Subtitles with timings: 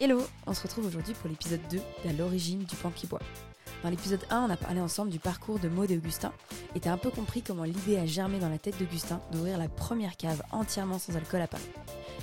[0.00, 3.20] Hello, on se retrouve aujourd'hui pour l'épisode 2 d'À l'origine du pan qui boit.
[3.84, 6.32] Dans l'épisode 1, on a parlé ensemble du parcours de Maud et Augustin
[6.74, 9.68] et t'as un peu compris comment l'idée a germé dans la tête d'Augustin d'ouvrir la
[9.68, 11.68] première cave entièrement sans alcool à Paris.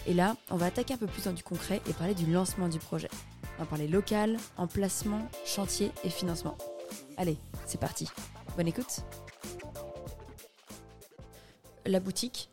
[0.05, 2.67] Et là, on va attaquer un peu plus dans du concret et parler du lancement
[2.67, 3.09] du projet.
[3.57, 6.57] On va parler local, emplacement, chantier et financement.
[7.15, 8.09] Allez, c'est parti.
[8.57, 8.99] Bonne écoute.
[11.85, 12.49] La boutique.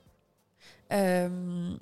[0.93, 1.77] Euh,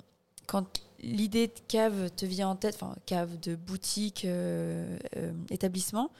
[0.47, 6.11] quand l'idée de cave te vient en tête, enfin cave de boutique, euh, euh, établissement,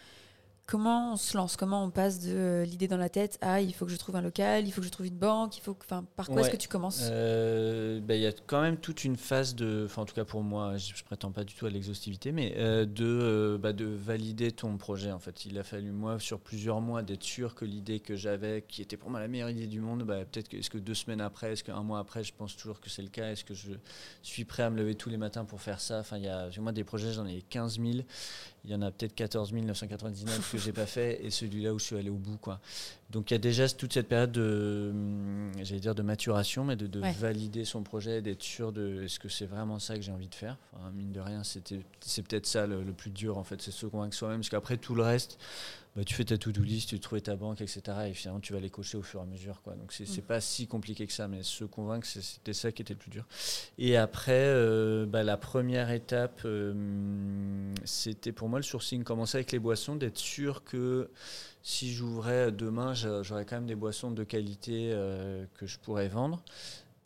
[0.67, 3.73] comment on se lance Comment on passe de euh, l'idée dans la tête à il
[3.73, 5.73] faut que je trouve un local, il faut que je trouve une banque, il faut
[5.73, 7.07] que, enfin, par quoi est-ce que tu commences?
[7.09, 10.25] Euh, ben, Il y a quand même toute une phase de, enfin en tout cas
[10.25, 13.71] pour moi, je, je prétends pas du tout à l'exhaustivité, mais euh, de, euh, bah,
[13.71, 15.11] de valider ton projet.
[15.11, 18.63] En fait, il a fallu moi sur plusieurs mois d'être sûr que l'idée que j'avais,
[18.67, 20.95] qui était pour moi la meilleure idée du monde, bah, peut-être que est-ce que deux
[20.95, 23.31] semaines après, est-ce qu'un mois après, je pense toujours que c'est le cas?
[23.31, 23.71] Est-ce que je
[24.21, 25.99] suis prêt à me lever tous les matins pour faire ça?
[25.99, 27.99] Enfin, il y a moi des projets, j'en ai 15 000.
[28.67, 31.85] Il y en a peut-être 14 999 que j'ai pas fait et celui-là où je
[31.85, 32.59] suis allé au bout, quoi.
[33.09, 36.75] Donc il y a déjà toute cette période de, hum, j'allais dire de maturation, mais
[36.75, 37.13] de, de Ouais.
[37.13, 40.35] valider son projet, d'être sûr de est-ce que c'est vraiment ça que j'ai envie de
[40.35, 40.57] faire.
[40.73, 43.71] Enfin, mine de rien, c'était, c'est peut-être ça le, le plus dur en fait, c'est
[43.71, 45.39] se convaincre soi-même, parce qu'après tout le reste,
[45.95, 47.81] bah, tu fais ta to-do list, tu trouves ta banque, etc.
[48.09, 49.73] Et finalement tu vas les cocher au fur et à mesure, quoi.
[49.75, 52.93] Donc c'est, c'est pas si compliqué que ça, mais se convaincre, c'était ça qui était
[52.93, 53.25] le plus dur.
[53.77, 59.51] Et après, euh, bah, la première étape, euh, c'était pour moi le sourcing, commencer avec
[59.53, 61.09] les boissons, d'être sûr que
[61.67, 66.07] si j'ouvrais demain, j'a- j'aurais quand même des boissons de qualité euh, que je pourrais
[66.07, 66.41] vendre.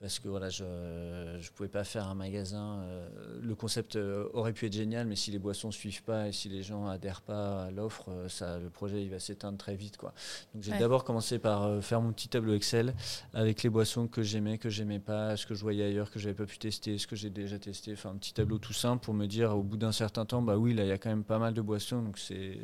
[0.02, 2.80] Parce que voilà, je ne pouvais pas faire un magasin.
[2.82, 3.08] euh,
[3.40, 6.32] le concept euh, aurait pu être génial, mais si les boissons ne suivent pas et
[6.32, 9.76] si les gens adhèrent pas à l'offre, euh, ça, le projet il va s'éteindre très
[9.76, 9.98] vite.
[9.98, 10.12] Quoi.
[10.56, 10.80] Donc j'ai Ouais.
[10.80, 12.96] d'abord commencé par faire mon petit tableau Excel
[13.36, 16.34] avec les boissons que j'aimais, que j'aimais pas, ce que je voyais ailleurs, que j'avais
[16.34, 17.94] pas pu tester, ce que j'ai déjà testé.
[17.94, 20.58] Enfin, un petit tableau tout simple pour me dire au bout d'un certain temps, bah
[20.58, 22.58] oui, là il y a quand même pas mal de boissons, donc c'est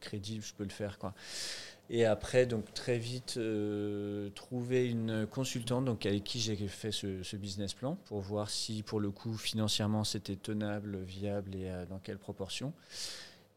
[0.00, 0.98] crédible, je peux le faire.
[0.98, 1.12] Quoi.
[1.90, 7.22] Et après, donc très vite, euh, trouver une consultante donc, avec qui j'ai fait ce,
[7.22, 11.86] ce business plan pour voir si, pour le coup, financièrement, c'était tenable, viable et euh,
[11.86, 12.74] dans quelle proportion.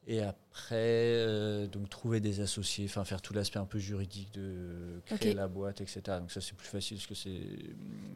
[0.07, 4.99] Et après, euh, donc trouver des associés, enfin faire tout l'aspect un peu juridique de
[5.05, 5.35] créer Ok.
[5.35, 6.01] la boîte, etc.
[6.19, 7.29] Donc ça, c'est plus facile parce que c'est.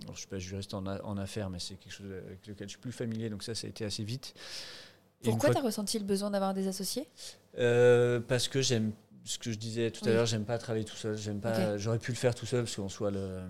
[0.04, 2.68] alors, je suis pas juriste en, a- en affaires, mais c'est quelque chose avec lequel
[2.68, 3.30] je suis plus familier.
[3.30, 4.34] Donc ça, ça a été assez vite.
[5.24, 7.08] Pourquoi tu as ressenti le besoin d'avoir des associés?
[7.58, 8.92] Euh, parce que j'aime
[9.26, 10.14] ce que je disais tout à Oui.
[10.14, 11.18] l'heure, j'aime pas travailler tout seul.
[11.18, 11.78] J'aime pas.
[11.78, 13.42] J'aurais pu le faire tout seul parce qu'en soit le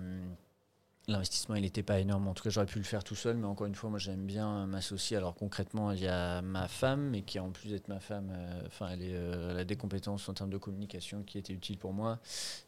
[1.08, 2.26] l'investissement il n'était pas énorme.
[2.26, 4.26] En tout cas, j'aurais pu le faire tout seul, mais encore une fois, moi j'aime
[4.26, 5.16] bien m'associer.
[5.16, 8.62] Alors concrètement, il y a ma femme, mais qui en plus d'être ma femme, euh,
[8.66, 11.78] enfin elle, est, euh, elle a des compétences en termes de communication qui étaient utiles
[11.78, 12.18] pour moi.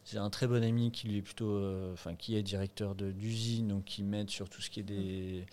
[0.05, 3.67] J'ai un très bon ami qui lui est plutôt, euh, enfin qui est directeur d'usine,
[3.67, 5.45] donc qui m'aide sur tout ce qui est des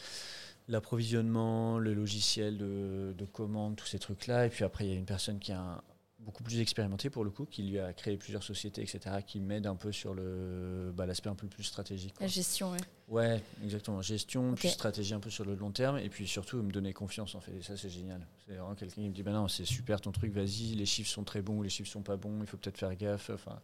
[0.69, 4.47] l'approvisionnement, le logiciel de, de commande, tous ces trucs-là.
[4.47, 5.83] Et puis après, il y a une personne qui a un-
[6.27, 9.67] beaucoup plus expérimenté pour le coup, qui lui a créé plusieurs sociétés, etc., qui m'aide
[9.67, 12.15] un peu sur le bah, l'aspect un peu plus stratégique.
[12.15, 12.27] quoi.
[12.27, 12.79] La gestion, ouais.
[13.09, 14.03] Ouais, exactement.
[14.03, 17.37] Gestion, puis stratégie un peu sur le long terme, et puis surtout me donner confiance
[17.37, 17.53] en fait.
[17.53, 18.27] Et ça, c'est génial.
[18.45, 21.11] C'est vraiment quelqu'un qui me dit bah non, c'est super ton truc, vas-y, les chiffres
[21.11, 23.31] sont très bons, ou les chiffres sont pas bons, il faut peut-être faire gaffe.
[23.33, 23.61] Enfin,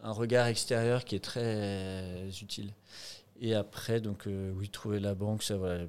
[0.00, 2.72] un regard extérieur qui est très utile.
[3.40, 5.86] Et après, donc euh, oui, trouver la banque, ça voilà.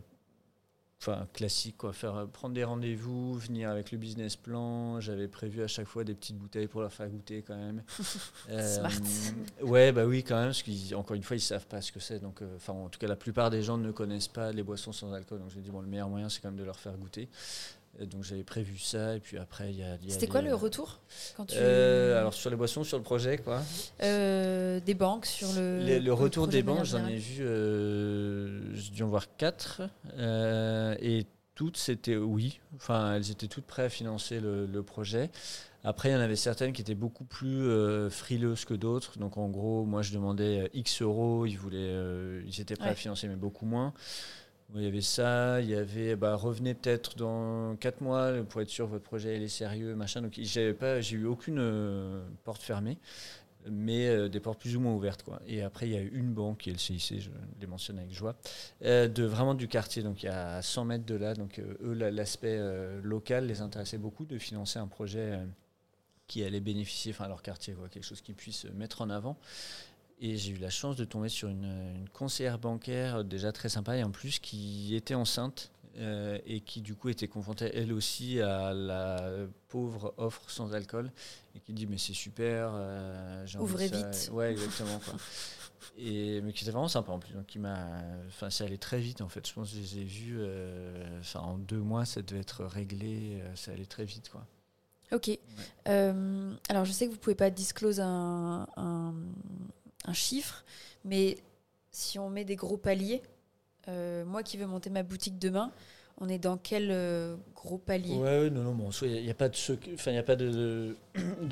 [1.01, 1.93] Enfin, classique, quoi.
[1.93, 4.99] Faire, euh, prendre des rendez-vous, venir avec le business plan.
[4.99, 7.83] J'avais prévu à chaque fois des petites bouteilles pour leur faire goûter quand même.
[8.49, 8.91] Smart.
[9.61, 12.19] Ouais, bah oui, quand même, parce qu'encore une fois, ils savent pas ce que c'est.
[12.19, 14.91] Donc, euh, enfin, en tout cas, la plupart des gens ne connaissent pas les boissons
[14.91, 15.39] sans alcool.
[15.39, 17.29] Donc, j'ai dit, bon, le meilleur moyen, c'est quand même de leur faire goûter.
[17.99, 19.15] Donc, j'avais prévu ça.
[19.15, 19.97] Et puis après, il y a.
[20.07, 20.99] C'était quoi le retour
[21.35, 21.55] quand tu...
[21.57, 23.61] Euh, Alors, sur les boissons, sur le projet, quoi.
[24.03, 25.79] Euh, Des banques sur le...
[25.79, 29.81] Les- le retour des de banques, j'en ai vu, euh, j'ai dû en voir quatre.
[30.17, 32.61] euh, et toutes, c'était oui.
[32.77, 35.29] Enfin, elles étaient toutes prêtes à financer le, le projet.
[35.83, 37.67] Après, il y en avait certaines qui étaient beaucoup plus
[38.09, 39.17] frileuses que d'autres.
[39.19, 41.45] Donc, en gros, moi, je demandais X euros.
[41.45, 41.95] Ils, voulaient,
[42.45, 42.91] ils étaient prêts Ouais.
[42.91, 43.93] à financer, mais beaucoup moins.
[44.75, 48.69] Il y avait ça, il y avait bah, revenez peut-être dans 4 mois pour être
[48.69, 50.21] sûr que votre projet est sérieux, machin.
[50.21, 50.75] Donc j'ai
[51.15, 52.99] eu aucune euh, porte fermée,
[53.67, 55.41] mais euh, des portes plus ou moins ouvertes quoi.
[55.47, 57.29] Et après il y a une banque qui est le CIC, je
[57.59, 58.35] les mentionne avec joie,
[58.83, 60.03] euh, de vraiment du quartier.
[60.03, 62.59] Donc il y a 100 mètres de là, donc eux la- l'aspect
[63.01, 65.39] local les intéressait beaucoup de financer un projet
[66.27, 69.35] qui allait bénéficier, enfin leur quartier quoi, quelque chose qu'ils puissent mettre en avant.
[70.21, 71.63] Et j'ai eu la chance de tomber sur une,
[71.95, 75.71] une conseillère bancaire euh, déjà très sympa et en plus qui était enceinte
[76.45, 79.31] et qui du coup était confrontée elle aussi à la
[79.67, 81.11] pauvre offre sans alcool
[81.55, 82.71] et qui dit mais c'est super.
[83.59, 84.29] Ouvrez vite.
[84.31, 84.97] Ouais, exactement.
[85.03, 85.15] Quoi.
[85.97, 87.33] Et, mais qui était vraiment sympa en plus.
[87.33, 87.87] Donc, il m'a,
[88.27, 89.47] enfin, ça allait très vite en fait.
[89.47, 92.63] Je pense que je les ai vus, euh, enfin, en deux mois, ça devait être
[92.63, 93.41] réglé.
[93.41, 94.45] Euh, ça allait très vite, quoi.
[95.11, 95.31] Ok.
[95.87, 99.13] Euh, alors, je sais que vous pouvez pas disclose un, un,
[100.09, 100.65] un, chiffre,
[101.05, 101.37] mais
[101.91, 103.21] si on met des gros paliers,
[103.87, 105.71] moi qui veux monter ma boutique demain,
[106.21, 108.15] on est dans quel euh, gros palier?
[108.15, 110.95] Ouais, non, non, bon, il n'y a, pas de secret, il a pas de,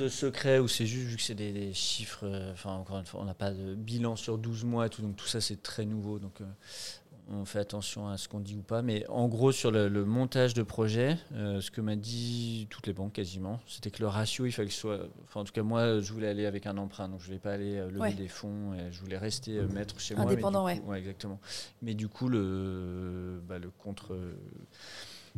[0.09, 2.23] secret où c'est juste vu que c'est des, chiffres.
[2.23, 5.01] Euh, enfin, encore une fois, on n'a pas de bilan sur 12 mois et tout,
[5.01, 6.19] donc tout ça c'est très nouveau.
[6.19, 6.45] Donc, euh,
[7.29, 8.81] on fait attention à ce qu'on dit ou pas.
[8.81, 12.93] Mais en gros, sur le, montage de projet, euh, ce que m'a dit toutes les
[12.93, 14.99] banques quasiment, c'était que le ratio, il fallait que ce soit.
[15.23, 17.39] Enfin, en tout cas, moi, je voulais aller avec un emprunt, donc je ne voulais
[17.39, 20.25] pas aller euh, lever des fonds, et je voulais rester euh, maître chez moi.
[20.25, 20.81] Indépendant, ouais.
[20.97, 21.39] exactement.
[21.81, 24.17] Mais du coup, le, bah, le contre.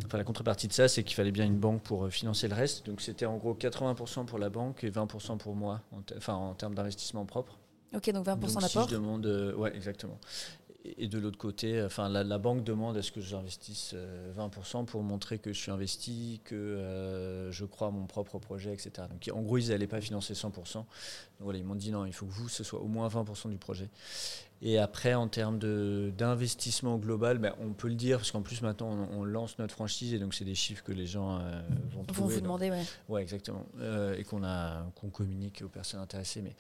[0.06, 2.86] Enfin, la contrepartie de ça, c'est qu'il fallait bien une banque pour financer le reste.
[2.86, 6.54] Donc c'était en gros 80% pour la banque et 20% pour moi, en, enfin, en
[6.54, 7.60] termes d'investissement propre.
[7.94, 8.62] Ok, donc 20% d'apport.
[8.62, 9.26] Si je demande,
[9.58, 10.18] ouais, exactement
[10.86, 13.94] et de l'autre côté, enfin, la, banque demande à ce que j'investisse
[14.38, 18.40] 20% euh, pour montrer que je suis investi, que euh, je crois à mon propre
[18.40, 19.08] projet, etc.
[19.10, 20.74] Donc, en gros, ils n'allaient pas financer 100%.
[20.74, 20.86] Donc,
[21.40, 23.58] voilà, ils m'ont dit non, il faut que vous, ce soit au moins 20% du
[23.58, 23.90] projet.
[24.62, 29.08] Et après, en termes d'investissement global, ben, on peut le dire, parce qu'en plus maintenant,
[29.12, 31.62] on, lance notre franchise, et donc c'est des chiffres que les gens euh,
[31.92, 32.70] vont, vont vous demander.
[32.70, 33.66] Ouais, ouais exactement.
[33.80, 34.42] Euh, et qu'on
[34.96, 36.42] qu'on communique aux personnes intéressées.
[36.42, 36.56] Mais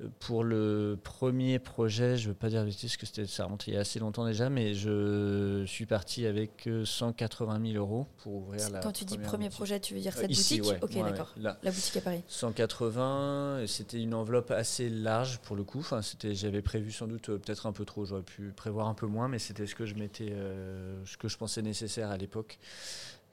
[0.00, 3.66] euh, pour le premier projet, je ne veux pas dire bêtise, parce que ça remonte
[3.68, 8.34] il y a assez longtemps déjà, mais je suis parti avec 180 000 euros pour
[8.34, 8.80] ouvrir la.
[8.80, 11.32] Quand tu dis premier projet, tu veux dire cette boutique Ok, d'accord.
[11.36, 12.22] La boutique à Paris.
[12.26, 15.78] 180, c'était une enveloppe assez large pour le coup.
[15.78, 16.00] Enfin,
[16.32, 18.04] J'avais prévu sans doute peut-être un peu trop.
[18.04, 21.28] J'aurais pu prévoir un peu moins, mais c'était ce que je m'étais, euh, ce que
[21.28, 22.58] je pensais nécessaire à l'époque.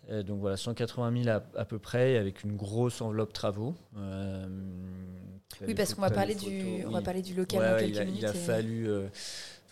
[0.09, 3.75] Euh, donc voilà, 180 000 à, peu près, avec une grosse enveloppe travaux.
[3.97, 4.47] Euh,
[5.67, 8.21] oui, parce qu'on va parler du, on va parler du local quelques il a, minutes.
[8.21, 8.89] Il a fallu.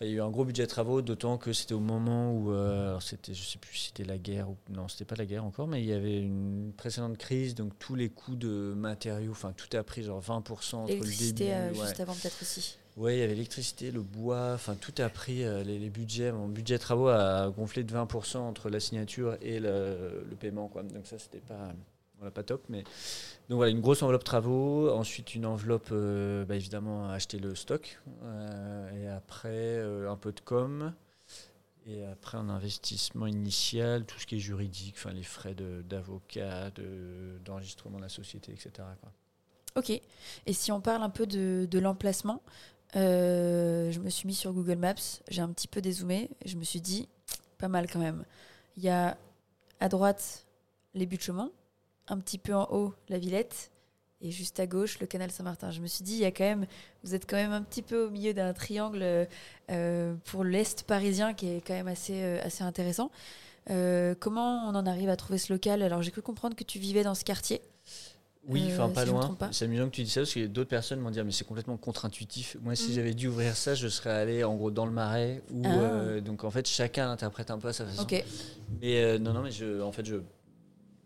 [0.02, 2.54] il y a eu un gros budget de travaux, d'autant que c'était au moment où,
[3.02, 5.68] c'était, je sais plus si c'était la guerre ou non, c'était pas la guerre encore,
[5.68, 9.76] mais il y avait une précédente crise, donc tous les coûts de matériaux, enfin tout
[9.76, 11.80] a pris genre 20% entre le début.
[11.80, 12.78] juste avant peut-être aussi.
[13.00, 16.34] Oui, il y avait l'électricité, le bois, enfin tout a pris, euh, les, budgets.
[16.34, 20.68] Mon budget de travaux a gonflé de 20% entre la signature et le, paiement.
[20.68, 20.84] Quoi.
[20.84, 21.72] Donc ça, c'était pas,
[22.30, 22.62] pas top.
[22.68, 22.84] Mais...
[23.48, 28.02] Donc voilà, une grosse enveloppe travaux, ensuite une enveloppe, euh, bah, évidemment, acheter le stock,
[28.24, 30.94] euh, et après un peu de com,
[31.88, 36.70] et après un investissement initial, tout ce qui est juridique, enfin les frais d'avocat,
[37.46, 38.72] d'enregistrement de, la société, etc.
[39.78, 39.90] Ok.
[39.92, 42.44] Et si on parle un peu de l'emplacement,
[42.96, 46.64] euh, je me suis mis sur Google Maps, j'ai un petit peu dézoomé, je me
[46.64, 47.08] suis dit,
[47.58, 48.26] pas mal quand même.
[48.78, 49.18] Il y a
[49.80, 50.46] à droite
[50.94, 51.52] les buts de Chaumont,
[52.08, 53.72] un petit peu en haut la Villette,
[54.22, 55.72] et juste à gauche le canal Saint-Martin.
[55.72, 56.66] Je me suis dit, il y a quand même,
[57.04, 59.28] vous êtes quand même un petit peu au milieu d'un triangle
[59.70, 63.12] euh, pour l'Est parisien qui est quand même assez, euh, assez intéressant.
[63.68, 65.84] comment on en arrive à trouver ce local?
[65.84, 67.62] Alors j'ai cru comprendre que tu vivais dans ce quartier.
[68.48, 69.38] Oui, enfin euh, pas loin.
[69.52, 71.46] C'est amusant que tu dis ça parce que d'autres personnes m'ont dit ah, mais c'est
[71.46, 72.58] complètement contre-intuitif.
[72.62, 72.94] Moi, si mm.
[72.94, 75.42] j'avais dû ouvrir ça, je serais allé en gros dans le marais.
[75.64, 75.68] Ah.
[75.68, 78.08] euh, donc en fait, chacun interprète un peu à sa façon.
[78.82, 80.18] Mais euh, non, non, mais je, en fait, je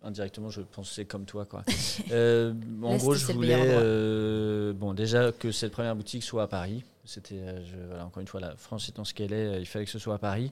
[0.03, 1.63] indirectement, je pensais comme toi quoi.
[2.11, 6.83] en gros, je voulais bon déjà que cette première boutique soit à Paris.
[7.05, 7.41] C'était
[7.87, 10.15] voilà, encore une fois la France étant ce qu'elle est, il fallait que ce soit
[10.15, 10.51] à Paris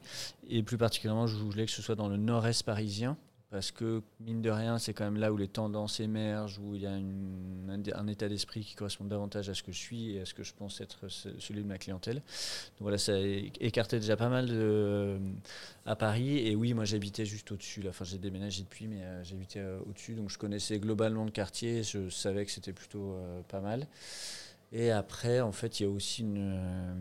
[0.50, 3.16] et plus particulièrement, je voulais que ce soit dans le nord-est parisien
[3.52, 6.82] parce que mine de rien, c'est quand même là où les tendances émergent, où il
[6.82, 10.26] y a un, état d'esprit qui correspond davantage à ce que je suis et à
[10.26, 12.16] ce que je pense être celui de ma clientèle.
[12.16, 14.50] Donc voilà, ça a écarté déjà pas mal
[15.86, 16.38] à Paris.
[16.48, 17.84] Et oui, moi j'habitais juste au-dessus.
[17.88, 21.84] Enfin, j'ai déménagé depuis, mais euh, j'habitais euh, au-dessus, donc je connaissais globalement le quartier.
[21.84, 23.88] Je savais que c'était plutôt euh, pas mal.
[24.74, 26.94] Et après, en fait, il y a aussi euh,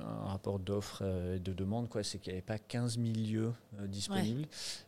[0.00, 2.04] un rapport d'offres euh, et de demande, quoi.
[2.04, 4.46] C'est qu'il n'y avait pas 15 000 lieux euh, disponibles.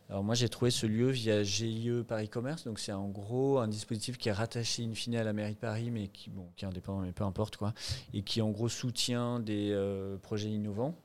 [0.09, 2.63] Alors moi, j'ai trouvé ce lieu via GIE Paris Commerce.
[2.63, 5.59] Donc c'est en gros un dispositif qui est rattaché in fine à la mairie de
[5.59, 7.73] Paris, mais qui, bon, qui est indépendant, mais peu importe, quoi.
[8.13, 9.77] Et qui en gros soutient des
[10.21, 10.95] projets innovants.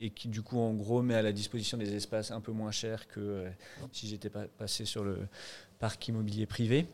[0.00, 2.72] et qui du coup en gros met à la disposition des espaces un peu moins
[2.72, 3.46] chers que
[3.92, 5.28] si j'étais pas passé sur le
[5.78, 6.88] parc immobilier privé.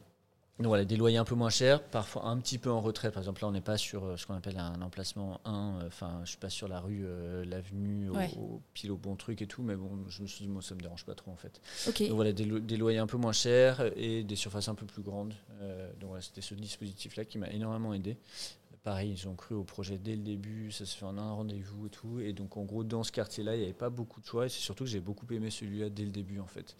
[0.58, 3.10] Donc voilà, des loyers un peu moins chers, parfois un petit peu en retrait.
[3.10, 5.52] Par exemple, là, on n'est pas sur euh, ce qu'on appelle un emplacement 1.
[5.52, 9.42] Euh, enfin, je suis pas sur la rue, euh, l'avenue, au, pile au bon truc
[9.42, 9.62] et tout.
[9.62, 11.60] Mais bon, je me suis dit, moi, ça me dérange pas trop en fait.
[12.08, 15.34] Donc voilà, des, loyers un peu moins chers et des surfaces un peu plus grandes.
[16.00, 18.16] donc voilà, c'était ce dispositif-là qui m'a énormément aidé
[18.86, 21.86] pareil, ils ont cru au projet dès le début, ça se fait en un rendez-vous
[21.86, 22.20] et tout.
[22.20, 24.46] Et donc, en gros, dans ce quartier-là, il n'y avait pas beaucoup de choix.
[24.46, 26.76] Et c'est surtout que j'ai beaucoup aimé celui-là dès le début, en fait.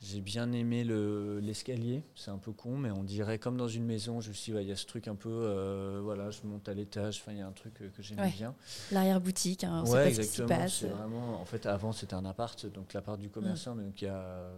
[0.00, 3.84] J'ai bien aimé le- l'escalier, c'est un peu con, mais on dirait comme dans une
[3.84, 4.20] maison.
[4.20, 6.68] Je me suis dit, il y a ce truc un peu, euh, voilà, je monte
[6.68, 8.30] à l'étage, enfin, il y a un truc euh, que j'aime Ouais.
[8.30, 8.54] bien.
[8.92, 10.60] L'arrière-boutique, hein, on sait ouais, pas ce qui s'y exactement.
[10.60, 10.74] passe.
[10.76, 14.08] C'est vraiment, en fait, avant, c'était un appart, donc l'appart du commerçant, donc il y
[14.08, 14.52] a,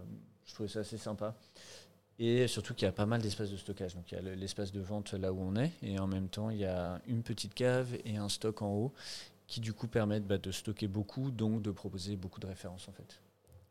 [0.45, 1.35] je trouvais ça assez sympa.
[2.19, 3.95] Et surtout qu'il y a pas mal d'espaces de stockage.
[3.95, 6.29] Donc il y a le- l'espace de vente là où on est, et en même
[6.29, 8.93] temps, il y a une petite cave et un stock en haut
[9.47, 12.91] qui, du coup, permettent bah, de stocker beaucoup, donc de proposer beaucoup de références, en
[12.93, 13.19] fait.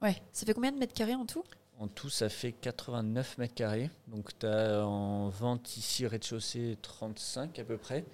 [0.02, 0.20] Ouais.
[0.32, 1.44] Ça fait combien de mètres carrés en tout?
[1.78, 3.90] En tout, ça fait 89 mètres carrés.
[4.08, 8.04] Donc, tu as en vente ici, rez-de-chaussée, 35 à peu près.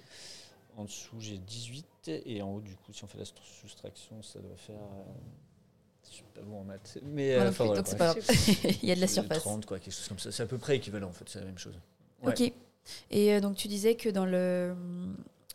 [0.77, 1.85] En dessous, j'ai 18.
[2.07, 4.77] Et en haut, du coup, si on fait la soustraction, ça doit faire.
[4.79, 5.03] euh,
[6.19, 6.97] suis pas bon en maths.
[7.03, 8.77] Mais Moi euh, non plus, voilà, donc c'est pas grave.
[8.83, 9.39] Il y a de la surface.
[9.39, 10.31] 30, quoi, quelque chose comme ça.
[10.31, 11.25] C'est à peu près équivalent, en fait.
[11.27, 11.79] C'est la même chose.
[12.23, 12.33] Ouais.
[12.33, 12.53] Ok.
[13.11, 14.75] Et euh, donc tu disais que dans le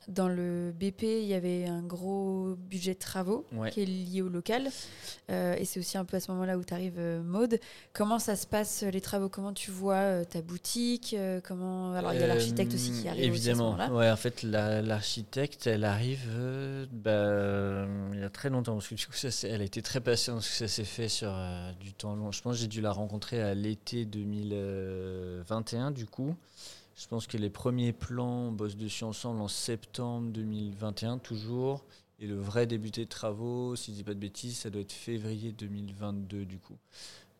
[0.09, 3.71] dans le BP, il y avait un gros budget de travaux Ouais.
[3.71, 4.69] qui est lié au local.
[5.31, 7.59] Euh, et c'est aussi un peu à ce moment-là où tu arrives, Maude.
[7.93, 9.29] Comment ça se passe, euh, les travaux?
[9.29, 13.09] Comment tu vois euh, ta boutique euh, Comment Alors, il y a l'architecte aussi qui
[13.09, 13.97] Euh, arrive aussi à ce Évidemment.
[13.97, 18.75] ouais, en fait, la- l'architecte, elle arrive euh, bah, euh, il y a très longtemps.
[18.75, 21.09] Parce que du coup, ça, elle a été très patiente parce que ça s'est fait
[21.09, 22.31] sur euh, du temps long.
[22.33, 26.35] Je pense que j'ai dû la rencontrer à l'été 2021, du coup.
[26.97, 31.85] Je pense que les premiers plans, on bosse dessus ensemble en septembre 2021, toujours.
[32.21, 34.93] Et le vrai débuté de travaux, si je dis pas de bêtises, ça doit être
[34.93, 36.79] février 2022, du coup.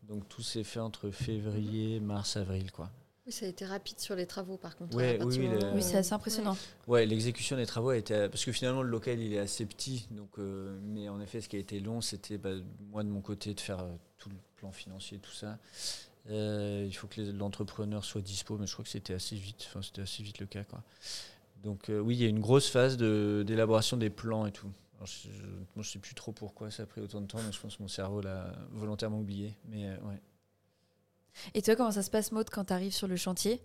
[0.03, 2.91] Donc tout s'est fait entre février, mars, avril, quoi.
[3.27, 4.95] Oui, ça a été rapide sur les travaux par contre.
[4.95, 6.59] Ouais, oui, oui, Oui, c'est assez impressionnant.
[6.87, 8.29] Ouais, l'exécution des travaux a été.
[8.29, 10.07] Parce que finalement, le local, il est assez petit.
[10.11, 12.51] Donc, euh, mais en effet, ce qui a été long, c'était bah,
[12.91, 15.59] moi de mon côté de faire euh, tout le plan financier, tout ça.
[16.31, 19.67] Euh, il faut que les- l'entrepreneur soit dispo, mais je crois que c'était assez vite.
[19.69, 20.83] Enfin, c'était assez vite le cas, quoi.
[21.63, 24.71] Donc, euh, oui, il y a une grosse phase de- d'élaboration des plans et tout.
[24.97, 25.43] Alors, je, je,
[25.75, 27.77] moi, je sais plus trop pourquoi ça a pris autant de temps, mais je pense
[27.77, 29.55] que mon cerveau l'a volontairement oublié.
[29.69, 30.21] Mais euh, ouais.
[31.55, 33.61] Et toi, comment ça se passe, Maude, quand tu arrives sur le chantier?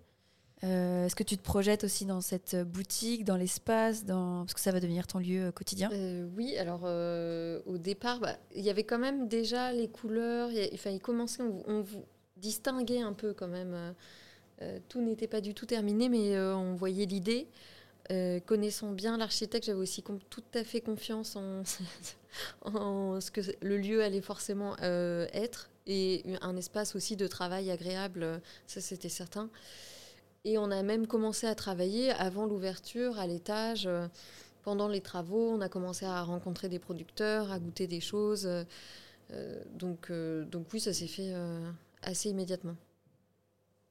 [0.64, 4.40] Euh, Est-ce que tu te projettes aussi dans cette boutique, dans l'espace, dans...
[4.42, 5.90] parce que ça va devenir ton lieu quotidien?
[5.94, 10.52] Euh, oui, alors euh, au départ, bah, il y avait quand même déjà les couleurs.
[10.52, 11.86] il y a- Enfin, il commençait, on, on
[12.40, 13.74] vous distinguait un peu quand même.
[13.74, 13.92] euh,
[14.62, 17.48] euh, tout n'était pas du tout terminé, mais euh, on voyait l'idée.
[18.48, 21.36] Connaissant bien l'architecte, j'avais aussi tout à fait confiance
[22.64, 28.42] en, ce que le lieu allait forcément être et un espace aussi de travail agréable,
[28.66, 29.48] ça c'était certain.
[30.44, 33.88] Et on a même commencé à travailler avant l'ouverture à l'étage.
[34.64, 38.50] pendant les travaux, on a commencé à rencontrer des producteurs, à goûter des choses.
[39.76, 41.32] donc, donc oui, ça s'est fait
[42.02, 42.76] assez immédiatement.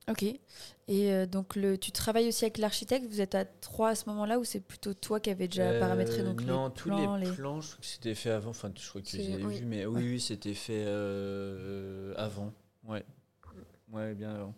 [0.09, 0.23] Ok.
[0.23, 4.09] Et euh, donc, le, tu travailles aussi avec l'architecte Vous êtes à trois à ce
[4.09, 7.17] moment-là ou c'est plutôt toi qui avais déjà Euh, paramétré donc, Non, les tous plans
[7.17, 8.51] les les- plans, je crois que c'était fait avant.
[8.51, 9.59] Enfin, je crois que j'ai oui.
[9.59, 12.55] vu, mais oui, oui, c'était fait euh, avant.
[12.85, 13.05] Ouais.
[13.93, 14.55] Ouais, bien avant.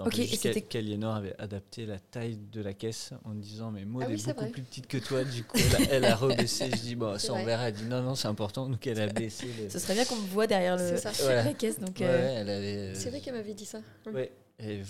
[0.00, 4.02] Ok, et c'était- qu'Aliénor avait adapté la taille de la caisse en disant Mais Maud
[4.04, 4.48] Ah oui, est beaucoup vrai.
[4.50, 5.22] plus petite que toi.
[5.22, 6.70] Du coup, elle a, elle a rebaissé.
[6.70, 7.68] Je dis Bon, ça on verra.
[7.68, 8.68] Elle dit Non, non, c'est important.
[8.68, 9.46] Donc, elle a baissé.
[9.62, 11.10] le- Ce serait bien qu'on me voit derrière le, C'est ça.
[11.22, 11.44] Voilà.
[11.44, 11.78] la caisse.
[11.78, 12.76] Donc, Ouais, euh, elle avait.
[12.76, 13.80] euh, C'est vrai qu'elle m'avait dit ça.
[14.12, 14.80] Ouais, et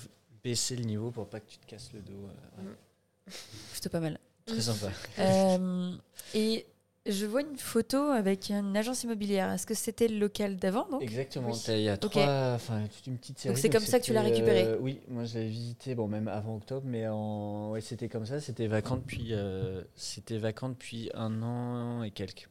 [0.44, 2.12] baisser le niveau pour pas que tu te casses le dos.
[2.12, 3.32] euh, ouais.
[3.72, 4.18] plutôt pas mal.
[4.46, 4.90] Très sympa.
[5.20, 5.92] Euh,
[6.34, 6.66] et
[7.06, 9.50] je vois une photo avec une agence immobilière.
[9.50, 11.02] Est-ce que c'était le local d'avant donc?
[11.02, 11.50] Exactement.
[11.50, 11.58] Oui.
[11.68, 13.56] Il y a trois, enfin toute une petite série.
[13.56, 16.28] c'est comme ça que tu l'as récupéré euh, Oui, moi je l'avais visité, bon même
[16.28, 18.40] avant octobre, mais en, ouais, c'était comme ça.
[18.40, 22.48] C'était vacant depuis, euh, c'était vacant depuis un an et quelques.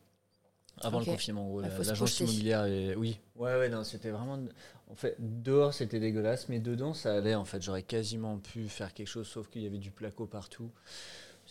[0.83, 1.61] Avant le confinement, en gros.
[1.63, 3.19] Se L'agence immobilière, est- oui.
[3.35, 4.39] Ouais, ouais, non, c'était vraiment.
[4.89, 7.35] En fait, dehors c'était dégueulasse, mais dedans ça allait.
[7.35, 10.71] En fait, j'aurais quasiment pu faire quelque chose, sauf qu'il y avait du placo partout.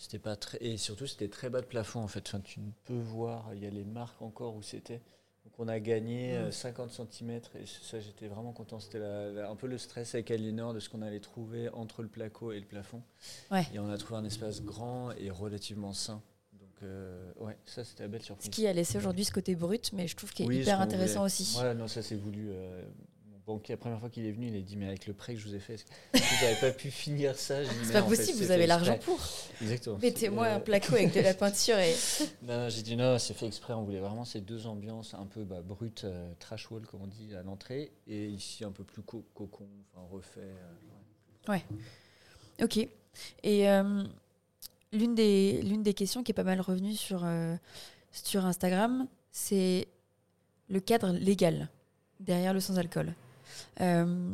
[0.01, 2.23] C'était pas très et surtout c'était très bas de plafond en fait.
[2.27, 4.99] Enfin, tu peux voir, il y a les marques encore où c'était.
[5.45, 6.35] Donc on a gagné Mm.
[6.45, 8.79] euh, 50 cm et ça j'étais vraiment content.
[8.79, 12.51] C'était un peu le stress avec Aliénor de ce qu'on allait trouver entre le placo
[12.51, 13.03] et le plafond.
[13.51, 13.67] Ouais.
[13.73, 16.21] Et on a trouvé un espace grand et relativement sain.
[16.53, 18.49] Donc euh, ouais, ça c'était la belle Ce surprise.
[18.49, 20.81] qui a laissé aujourd'hui ce côté brut, mais je trouve qu'il est Oui, ce hyper
[20.81, 21.25] intéressant voulait.
[21.25, 21.53] aussi.
[21.53, 22.49] Voilà, non, ça c'est voulu.
[22.49, 22.83] euh,
[23.45, 25.39] banquier, la première fois qu'il est venu, il a dit Mais avec le prêt que
[25.39, 27.63] je vous ai fait, est-ce que vous n'avez pas pu finir ça?
[27.83, 29.19] C'est pas fait, possible, vous avez l'argent pour.
[29.61, 29.97] Exactement.
[30.01, 31.95] Mettez-moi Euh, un placo avec de la peinture et.
[32.43, 33.73] non, j'ai dit non, c'est fait exprès.
[33.73, 37.07] On voulait vraiment ces deux ambiances un peu bah, brutes, euh, trash wall, comme on
[37.07, 40.39] dit, à l'entrée, et ici un peu plus co- cocon, enfin refait.
[40.41, 41.63] euh, ouais.
[42.61, 42.77] Ok.
[43.43, 44.03] Et euh,
[44.93, 47.25] l'une des, l'une des questions qui est pas mal revenue sur,
[48.11, 49.87] sur Instagram, c'est
[50.69, 51.69] le cadre légal
[52.19, 53.13] derrière le sans-alcool.
[53.81, 54.33] Euh,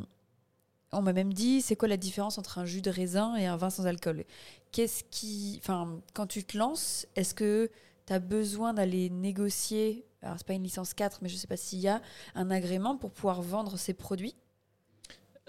[0.93, 3.57] On m'a même dit, c'est quoi la différence entre un jus de raisin et un
[3.57, 4.23] vin sans alcool?
[4.71, 7.69] Qu'est-ce qui, enfin, quand tu te lances, est-ce que
[8.05, 11.57] tu as besoin d'aller négocier Alors c'est pas une licence 4, mais je sais pas
[11.57, 12.01] s'il y a
[12.35, 14.35] un agrément pour pouvoir vendre ces produits?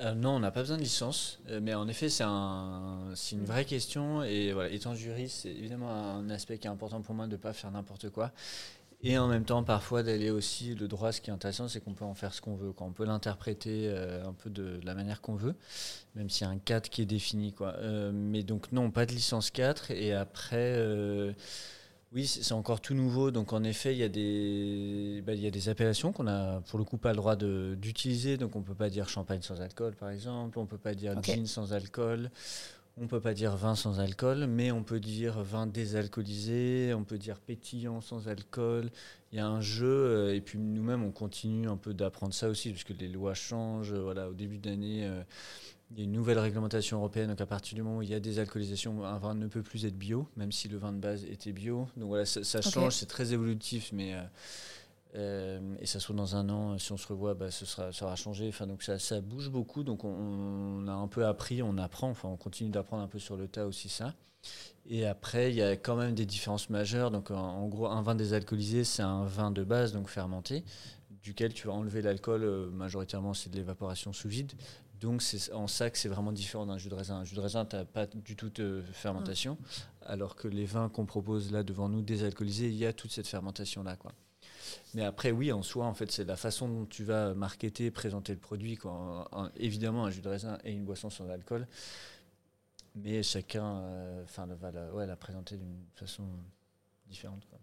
[0.01, 3.35] Euh, non, on n'a pas besoin de licence, euh, mais en effet, c'est un, c'est
[3.35, 4.23] une vraie question.
[4.23, 7.53] Et étant juriste, c'est évidemment un aspect qui est important pour moi de ne pas
[7.53, 8.33] faire n'importe quoi.
[9.01, 11.95] Et en même temps, parfois, d'aller aussi, le droit, ce qui est intéressant, c'est qu'on
[11.95, 12.73] peut en faire ce qu'on veut.
[12.73, 12.87] Quoi.
[12.87, 15.55] On peut l'interpréter euh, un peu de, la manière qu'on veut,
[16.17, 17.53] même s'il y a un cadre qui est défini.
[17.53, 17.75] Quoi.
[17.77, 19.93] Euh, mais donc, non, pas de licence 4.
[19.93, 21.33] Et après, euh,
[22.13, 23.31] oui, c'est encore tout nouveau.
[23.31, 26.61] Donc, en effet, il y a des, bah, il y a des appellations qu'on a,
[26.63, 28.37] pour le coup, pas le droit d'utiliser.
[28.37, 30.59] Donc, on ne peut pas dire champagne sans alcool, par exemple.
[30.59, 31.37] On ne peut pas dire okay.
[31.37, 32.33] gin sans alcool.
[33.01, 37.19] On peut pas dire vin sans alcool, mais on peut dire vin désalcoolisé, on peut
[37.19, 38.91] dire pétillant sans alcool.
[39.31, 42.49] Il y a un jeu, euh, et puis nous-mêmes, on continue un peu d'apprendre ça
[42.49, 43.95] aussi, parce que les lois changent.
[43.95, 45.23] Voilà, au début d'année, euh,
[45.93, 48.15] il y a une nouvelle réglementation européenne, donc à partir du moment où il y
[48.15, 50.99] a des alcoolisations, un vin ne peut plus être bio, même si le vin de
[50.99, 51.87] base était bio.
[51.97, 52.91] Donc voilà, ça, ça change, okay.
[52.91, 54.23] c'est très évolutif, mais euh,
[55.15, 57.93] euh, et ça se trouve dans un an, si on se revoit, bah, ce sera,
[57.93, 58.49] ça aura changé.
[58.49, 59.83] Enfin, donc ça, ça bouge beaucoup.
[59.83, 62.11] Donc on, on, a un peu appris, on apprend.
[62.11, 64.15] Enfin, on continue d'apprendre un peu sur le tas aussi ça.
[64.87, 67.11] Et après, il y a quand même des différences majeures.
[67.11, 70.65] Donc en, en gros, un vin désalcoolisé, c'est un vin de base, donc fermenté,
[71.23, 72.45] duquel tu vas enlever l'alcool.
[72.45, 74.53] Euh, majoritairement, c'est de l'évaporation sous vide.
[75.01, 77.17] Donc c'est en ça que c'est vraiment différent d'un jus de raisin.
[77.17, 79.57] Un jus de raisin, tu n'as pas du tout de fermentation, mmh.
[80.03, 83.29] alors que les vins qu'on propose là devant nous, désalcoolisés, il y a toute cette
[83.29, 83.95] fermentation-là.
[83.97, 84.13] quoi.
[84.95, 88.33] Mais après, oui, en soi, en fait, c'est la façon dont tu vas marketer, présenter
[88.33, 88.77] le produit.
[88.77, 89.29] Quoi.
[89.33, 91.67] Un, évidemment, un jus de raisin et une boisson sans alcool,
[92.95, 96.25] mais chacun euh, va la, ouais, la présenter d'une façon
[97.07, 97.45] différente.
[97.49, 97.59] Quoi.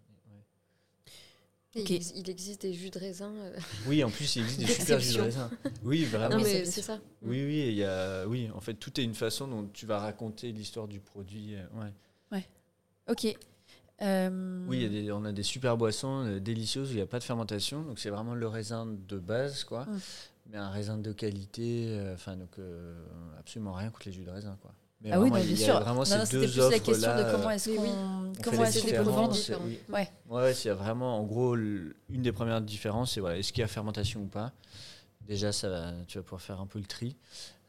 [1.75, 1.81] Ouais.
[1.81, 1.95] Okay.
[1.97, 3.33] Il, il, existe des jus de raisin.
[3.33, 3.57] Euh...
[3.87, 5.51] Oui, en plus, il existe des super jus de raisin.
[5.83, 6.37] Oui, vraiment.
[6.37, 6.99] Non, mais c'est ça.
[7.21, 9.99] Oui, oui, il y a, oui, en fait, tout est une façon dont tu vas
[9.99, 11.55] raconter l'histoire du produit.
[11.55, 11.93] euh, Ouais.
[12.31, 12.47] Ouais.
[13.09, 13.35] Ok.
[14.01, 16.97] Euh, Oui, il y a des, on a des super boissons euh, délicieuses où il
[16.97, 17.81] n'y a pas de fermentation.
[17.83, 19.87] Donc, c'est vraiment le raisin de base, quoi.
[20.49, 21.97] Mais un raisin de qualité.
[22.13, 22.93] Enfin, donc, euh,
[23.39, 24.73] absolument rien contre les jus de raisin, quoi.
[25.01, 25.79] Mais ah oui, non, bien sûr.
[25.79, 27.23] vraiment Non, ces non, c'était deux plus la question là.
[27.23, 28.33] de comment est-ce qu'on oui.
[28.43, 29.35] comment est-ce qu'on vendre.
[29.65, 29.79] oui.
[29.89, 30.69] Ouais.
[30.69, 34.21] A vraiment, en gros, une des premières différences, c'est voilà, est-ce qu'il y a fermentation
[34.21, 34.51] ou pas?
[35.21, 37.17] Déjà, ça va, tu vas pouvoir faire un peu le tri.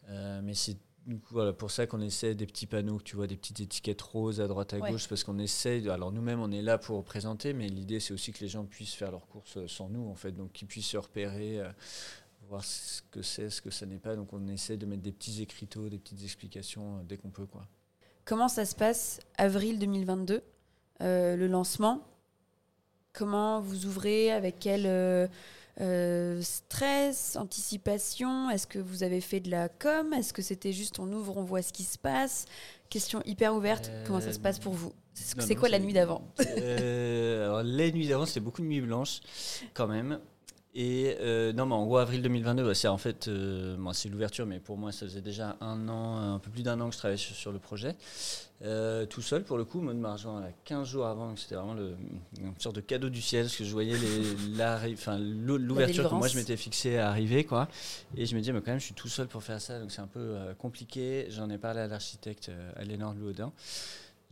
[0.09, 0.77] Euh, mais c'est
[1.31, 4.49] voilà, pour ça qu'on essaie des petits panneaux, tu vois, des petites étiquettes roses à
[4.49, 4.91] droite à Ouais.
[4.91, 5.81] gauche, parce qu'on essaie.
[5.81, 8.65] de- alors nous-mêmes, on est là pour présenter, mais l'idée, c'est aussi que les gens
[8.65, 11.61] puissent faire leurs courses sans nous, en fait, donc qu'ils puissent se repérer.
[11.61, 11.69] euh,
[12.49, 14.15] voir ce que c'est, ce que ça n'est pas.
[14.15, 17.47] Donc on essaie de mettre des petits écriteaux, des petites explications euh, dès qu'on peut.
[17.47, 17.67] Quoi.
[18.25, 20.43] Comment ça se passe avril 2022,
[21.03, 22.07] euh, le lancement?
[23.13, 24.31] Comment vous ouvrez?
[24.31, 24.87] Avec quel
[25.81, 30.13] euh, stress, anticipation Est-ce que vous avez fait de la com?
[30.13, 32.45] Est-ce que c'était juste on ouvre, on voit ce qui se passe?
[32.89, 33.89] Question hyper ouverte.
[33.91, 34.93] Euh, Comment ça se passe pour vous?
[35.15, 36.23] C'est c'est non, quoi la c'est- nuit d'avant?
[36.59, 39.21] Euh, les nuits d'avant, c'était beaucoup de nuits blanches,
[39.75, 40.19] quand même.
[40.79, 44.45] Et euh, non, mais en gros, avril 2022, bah, c'est en fait, euh, c'est l'ouverture,
[44.45, 46.99] mais pour moi, ça faisait déjà un an, un peu plus d'un an que je
[46.99, 47.97] travaillais sur, sur le projet.
[48.61, 51.97] Euh, tout seul, pour le coup, Maud Margent, là, 15 jours avant, c'était vraiment le,
[52.39, 53.95] une sorte de cadeau du ciel, parce que je voyais
[55.59, 57.69] l'ouverture que moi je m'étais fixée à arriver, quoi.
[58.15, 59.91] Et je me disais, mais quand même, je suis tout seul pour faire ça, donc
[59.91, 61.27] c'est un peu compliqué.
[61.31, 63.51] J'en ai parlé à l'architecte Alénor Louaudin.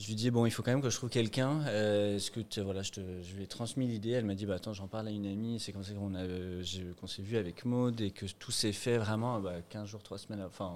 [0.05, 1.63] Je lui dis bon, il faut quand même que je trouve quelqu'un.
[1.67, 3.01] Euh, Est-ce que voilà, je,
[3.35, 4.11] lui ai transmis l'idée.
[4.11, 5.59] Elle m'a dit bah attends, j'en parle à une amie.
[5.59, 6.63] C'est comme ça qu'on a, euh,
[7.01, 10.19] qu'on s'est vu avec Maud et que tout s'est fait vraiment bah, 15 jours, 3
[10.19, 10.43] semaines.
[10.47, 10.75] Enfin,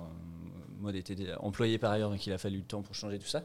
[0.81, 3.43] Maud était employée par ailleurs, donc il a fallu le temps pour changer tout ça.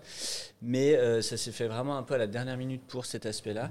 [0.62, 3.70] Mais euh, ça s'est fait vraiment un peu à la dernière minute pour cet aspect-là.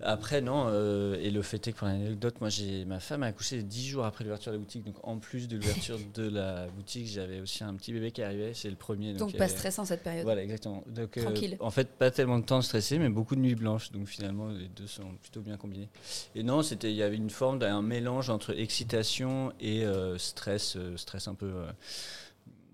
[0.00, 3.26] Après non, euh, et le fait est que pour l'anecdote, moi j'ai ma femme a
[3.26, 4.84] accouché 10 jours après l'ouverture de la boutique.
[4.84, 8.52] Donc en plus de l'ouverture de la boutique, j'avais aussi un petit bébé qui arrivait.
[8.54, 9.14] C'est le premier.
[9.14, 10.24] Donc pas avait- stressant cette période.
[10.24, 10.82] voilà, exactement.
[10.88, 11.56] Donc, euh, Tranquille.
[11.60, 13.92] en fait, pas tellement de temps de stresser, mais beaucoup de nuits blanches.
[13.92, 15.88] Donc finalement, les deux sont plutôt bien combinés.
[16.34, 20.76] Et non, c'était, il y avait une forme d'un mélange entre excitation et euh, stress,
[20.96, 21.52] stress un peu.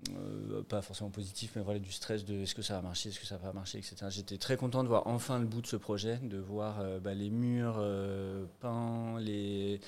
[0.08, 3.20] Euh, pas forcément positif, mais voilà du stress de est-ce que ça va marcher, est-ce
[3.20, 3.96] que ça va marcher, etc.
[4.08, 7.12] J'étais très content de voir enfin le bout de ce projet, de voir euh, bah,
[7.12, 9.80] les murs euh, peints, les,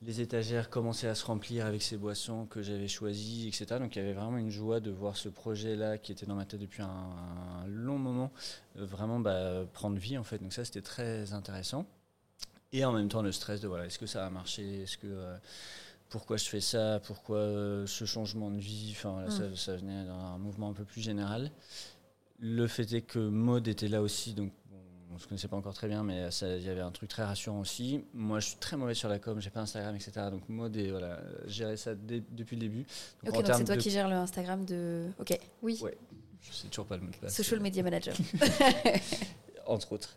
[0.00, 3.78] les étagères commencer à se remplir avec ces boissons que j'avais choisies, etc.
[3.78, 6.46] Donc il y avait vraiment une joie de voir ce projet-là qui était dans ma
[6.46, 8.32] tête depuis un, long moment,
[8.74, 10.38] vraiment bah, prendre vie en fait.
[10.38, 11.86] Donc ça c'était très intéressant.
[12.72, 15.36] Et en même temps le stress de voilà, est-ce que ça va marcher, est-ce que
[16.12, 20.04] pourquoi je fais ça, pourquoi euh, ce changement de vie, enfin voilà, ça, ça venait
[20.04, 21.50] d'un mouvement un peu plus général.
[22.38, 24.52] Le fait est que Maud était là aussi, donc
[25.14, 27.60] on se connaissait pas encore très bien, mais il y avait un truc très rassurant
[27.60, 28.04] aussi.
[28.14, 30.12] Moi, je suis très mauvais sur la com, j'ai pas Instagram, etc.
[30.30, 32.86] Donc, moi, des, voilà, gérer ça dès- depuis le début.
[33.26, 35.08] Ok, donc c'est toi de- qui gères le Instagram de.
[35.18, 35.78] Ok, Oui.
[35.82, 35.96] Ouais.
[36.40, 37.34] Je sais toujours pas le mot de passe.
[37.36, 38.14] Social Media Manager.
[39.66, 40.16] entre autres.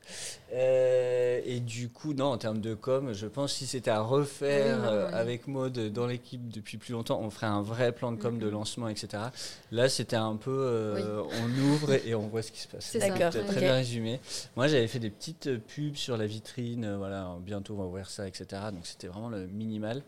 [0.54, 4.00] Euh, et du coup, non, en termes de com, je pense que si c'était à
[4.02, 5.14] refaire Oui, euh, oui.
[5.14, 8.46] avec Maud dans l'équipe depuis plus longtemps, on ferait un vrai plan de com de
[8.46, 8.52] Mhm.
[8.52, 9.24] lancement, etc.
[9.72, 12.86] Là, c'était un peu, euh, on ouvre et on voit ce qui se passe.
[12.86, 13.00] C'est.
[13.00, 14.20] D'accord, Très, bien résumé.
[14.56, 18.28] Moi, j'avais fait des petites pubs sur la vitrine, voilà, bientôt on va ouvrir ça,
[18.28, 18.46] etc.
[18.72, 20.02] Donc c'était vraiment le minimal.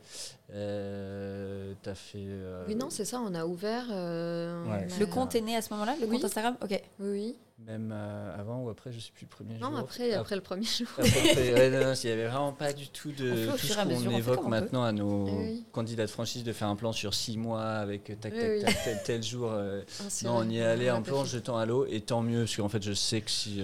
[0.54, 2.20] Euh, T'as fait.
[2.26, 3.86] euh, Oui, non, c'est ça, on a ouvert.
[3.92, 4.88] euh, on Ouais.
[4.94, 6.14] a- Le compte est né à ce moment-là Le Oui.
[6.16, 6.82] compte Instagram Ok.
[7.00, 7.36] Oui, oui.
[7.66, 9.80] Même euh, avant ou après, je sais plus, le premier Non, jour.
[9.80, 10.88] après, après le premier jour.
[10.98, 13.58] Après, après, ouais, non, non, il n'y avait vraiment pas du tout On de tout
[13.58, 14.50] ce qu'on évoque on peut.
[14.50, 15.66] maintenant à nos Eh oui.
[15.72, 18.62] candidats de franchise de faire un plan sur six mois avec tac, tac, Oui, oui.
[18.64, 19.50] tac, tel, tel jour.
[19.52, 21.66] euh, Ah, non, vrai, on y est on allé l'a un peu en jetant à
[21.66, 23.62] l'eau et tant mieux parce qu'en fait, je sais que si.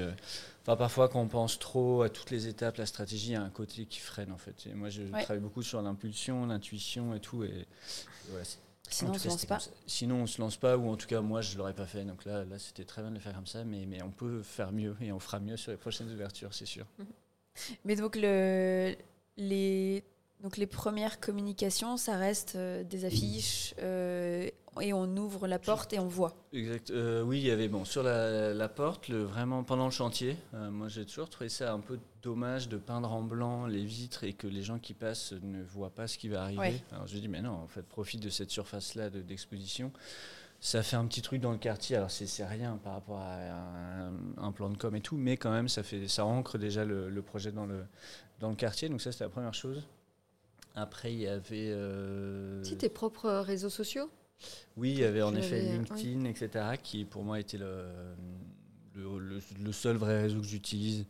[0.65, 3.41] Enfin, parfois, quand on pense trop à toutes les étapes, la stratégie, il y a
[3.43, 4.65] un côté qui freine en fait.
[4.67, 5.23] Et moi, je Ouais.
[5.23, 7.43] travaille beaucoup sur l'impulsion, l'intuition et tout.
[7.43, 7.65] Et, et
[8.29, 9.59] voilà, c'est- Sinon, on tout se cas, lance pas.
[9.87, 12.05] Sinon, on se lance pas, ou en tout cas, moi, je l'aurais pas fait.
[12.05, 14.41] Donc là, là c'était très bien de le faire comme ça, mais, mais on peut
[14.43, 16.85] faire mieux et on fera mieux sur les prochaines ouvertures, c'est sûr.
[17.85, 18.95] Mais donc, le,
[19.37, 20.03] les,
[20.43, 24.49] donc les premières communications, ça reste euh, des affiches euh,
[24.81, 26.35] et on ouvre la porte et on voit.
[26.51, 26.89] Exact.
[26.91, 30.35] Euh, oui, il y avait bon sur la, la porte, le, vraiment pendant le chantier.
[30.53, 34.33] moi, j'ai toujours trouvé ça un peu dommage de peindre en blanc les vitres et
[34.33, 36.59] que les gens qui passent ne voient pas ce qui va arriver.
[36.59, 36.83] Ouais.
[36.91, 39.91] Alors je dis mais non, en fait, profite de cette surface-là de- d'exposition.
[40.59, 41.95] ça fait un petit truc dans le quartier.
[41.97, 45.37] Alors c'est c'est rien par rapport à un, un plan de com et tout, mais
[45.37, 47.85] quand même ça fait ça ancre déjà le, le projet dans le
[48.39, 48.89] dans le quartier.
[48.89, 49.83] Donc ça c'était la première chose.
[50.75, 54.09] Après il y avait euh, Si tes propres réseaux sociaux
[54.75, 56.49] oui, il y avait en effet LinkedIn, etc.,
[56.81, 57.85] qui pour moi était le,
[58.93, 61.05] le, le- le seul vrai réseau que j'utilise.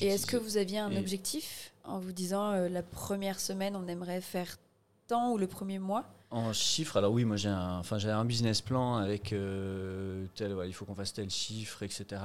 [0.00, 3.76] Et est-ce que vous aviez un Et- objectif en vous disant euh, la première semaine
[3.76, 4.56] on aimerait faire
[5.06, 6.06] tant ou le premier mois?
[6.30, 10.54] En chiffres, alors oui, moi j'ai un, enfin, j'ai un business plan avec euh, tel,
[10.54, 12.22] ouais, il faut qu'on fasse tel chiffre, etc.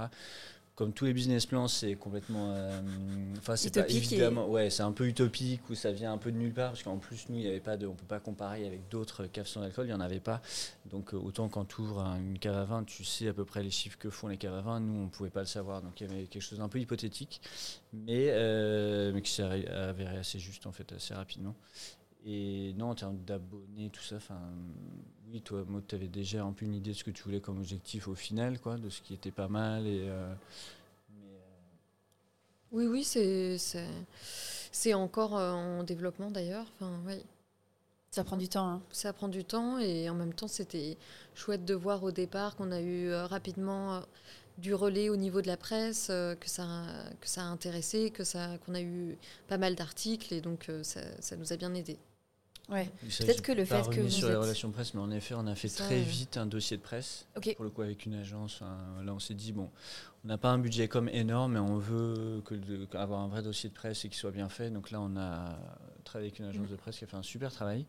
[0.78, 2.52] Comme tous les business plans, c'est complètement.
[2.54, 2.80] euh,
[3.40, 4.48] Enfin, c'est pas Utopique et- évidemment.
[4.48, 6.98] Ouais, c'est un peu utopique ou ça vient un peu de nulle part parce qu'en
[7.00, 7.88] plus, nous, il y avait pas de.
[7.88, 10.40] On peut pas comparer avec d'autres caves sans alcool, il y en avait pas.
[10.86, 13.64] Donc, euh, autant quand tu ouvres une cave à vin, tu sais à peu près
[13.64, 14.80] les chiffres que font les caves à vin.
[14.80, 15.82] Nous, on pouvait pas le savoir.
[15.82, 17.42] Donc, il y avait quelque chose d'un peu hypothétique,
[17.92, 21.56] mais, euh, mais qui s'est avéré assez juste, en fait, assez rapidement.
[22.30, 24.40] Et non, en termes d'abonnés, tout ça, enfin,
[25.32, 27.40] oui, toi, Maud, tu avais déjà un peu une idée de ce que tu voulais
[27.42, 29.88] comme objectif au final, quoi, de ce qui était pas mal.
[29.88, 30.34] Et, euh,
[31.16, 31.40] mais, euh,
[32.72, 33.04] Oui, oui,
[34.72, 36.66] c'est encore euh, en développement d'ailleurs.
[36.76, 37.16] Enfin, oui,
[38.12, 38.68] Ça prend du temps.
[38.70, 38.82] hein.
[38.92, 40.98] ça prend du temps et en même temps, c'était
[41.36, 44.02] chouette de voir au départ qu'on a eu rapidement
[44.60, 46.68] du relais au niveau de la presse, euh, que ça
[47.22, 50.84] que ça a intéressé, que ça qu'on a eu pas mal d'articles et donc euh,
[50.84, 51.98] ça, ça nous a bien aidé.
[52.70, 52.90] Ouais.
[53.20, 55.56] Peut-être que le fait que vous sur les relations presse, mais en effet, on a
[55.56, 57.26] fait Ça, très euh, vite un dossier de presse.
[57.56, 59.70] Pour le coup, avec une agence, là, on s'est dit bon,
[60.24, 63.42] on n'a pas un budget comme énorme, mais on veut que de- avoir un vrai
[63.44, 64.70] dossier de presse et qu'il soit bien fait.
[64.70, 65.58] Donc là, on a
[66.04, 67.86] travaillé avec une agence de presse qui a fait un super travail.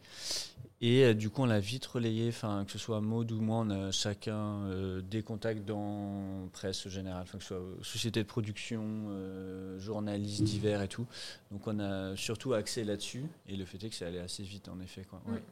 [0.80, 3.58] Et euh, du coup, on l'a vite relayé, enfin, que ce soit Maud ou moi,
[3.66, 4.36] on a chacun
[4.66, 10.42] euh, des contacts dans presse générale, que ce soit euh, société de production, euh, journalistes
[10.44, 11.06] divers et tout.
[11.50, 13.26] Donc on a surtout axé là-dessus.
[13.48, 15.04] Et le fait est que c'est allé assez vite, en effet.
[15.04, 15.20] Quoi.
[15.26, 15.42] Ouais.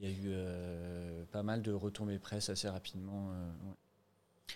[0.00, 3.28] Il y a eu pas mal de retombées presse assez rapidement.
[3.30, 3.72] ouais.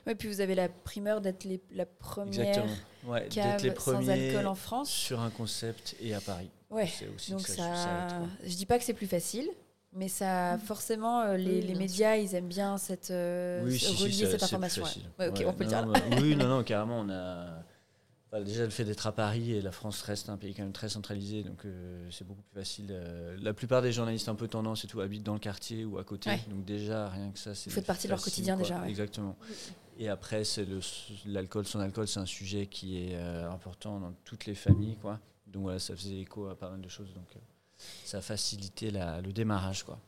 [0.07, 2.65] Ouais, puis vous avez la primeur d'être les- la première.
[3.05, 4.91] Ouais, cave d'être les sans alcool en France.
[4.91, 6.51] sur un concept et à Paris.
[6.71, 6.87] Ouais.
[6.87, 9.49] C'est aussi Donc ça, ça, ça je dis pas que c'est plus facile,
[9.93, 13.87] mais ça, forcément, euh, les, Oui, les médias, ils aiment bien cette euh, Oui, si,
[14.03, 14.83] relier cette c'est plus information.
[14.83, 14.89] ouais.
[14.89, 15.03] facile.
[15.19, 15.85] Ouais, ok, Ouais, on peut le dire.
[15.87, 17.63] non, bah, oui, non, non, carrément, on a.
[18.43, 20.89] déjà, le fait d'être à Paris et la France reste un pays quand même très
[20.89, 22.87] centralisé, donc euh, c'est beaucoup plus facile.
[22.91, 25.99] euh, la plupart des journalistes un peu tendance et tout habitent dans le quartier ou
[25.99, 26.41] à côté, Ouais.
[26.49, 27.69] donc déjà rien que ça, c'est.
[27.69, 28.63] Vous faites partie de leur quotidien quoi.
[28.63, 28.89] déjà, ouais.
[28.89, 29.37] Exactement.
[29.99, 30.81] Et après, c'est le-
[31.27, 35.21] l'alcool, son alcool, c'est un sujet qui est euh, important dans toutes les familles, quoi.
[35.47, 37.41] Donc voilà, ça faisait écho à pas mal de choses, donc euh,
[38.05, 39.99] ça a facilité la- le démarrage, quoi.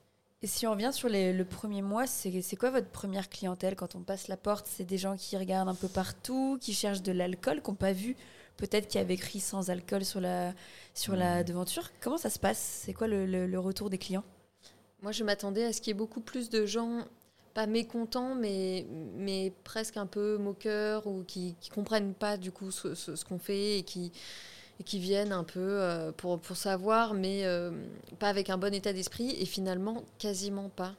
[0.42, 3.76] Et si on revient sur les- le premier mois, c'est c'est quoi votre première clientèle
[3.76, 4.66] quand on passe la porte?
[4.68, 7.92] C'est des gens qui regardent un peu partout, qui cherchent de l'alcool, qui n'ont pas
[7.92, 8.16] vu
[8.56, 10.52] peut-être qu'il y avait écrit sans alcool sur la,
[10.94, 11.44] sur la Mhm.
[11.44, 11.90] devanture.
[12.00, 12.58] Comment ça se passe?
[12.84, 14.24] C'est quoi le, le- le retour des clients?
[15.02, 17.04] Moi, je m'attendais à ce qu'il y ait beaucoup plus de gens,
[17.54, 18.84] pas mécontents, mais,
[19.16, 23.24] mais presque un peu moqueurs ou qui ne comprennent pas du coup ce, ce- ce
[23.24, 24.10] qu'on fait et qui,
[24.80, 27.70] et qui viennent un peu euh, pour, pour savoir, mais euh,
[28.18, 29.30] pas avec un bon état d'esprit.
[29.40, 30.94] Et finalement, quasiment pas.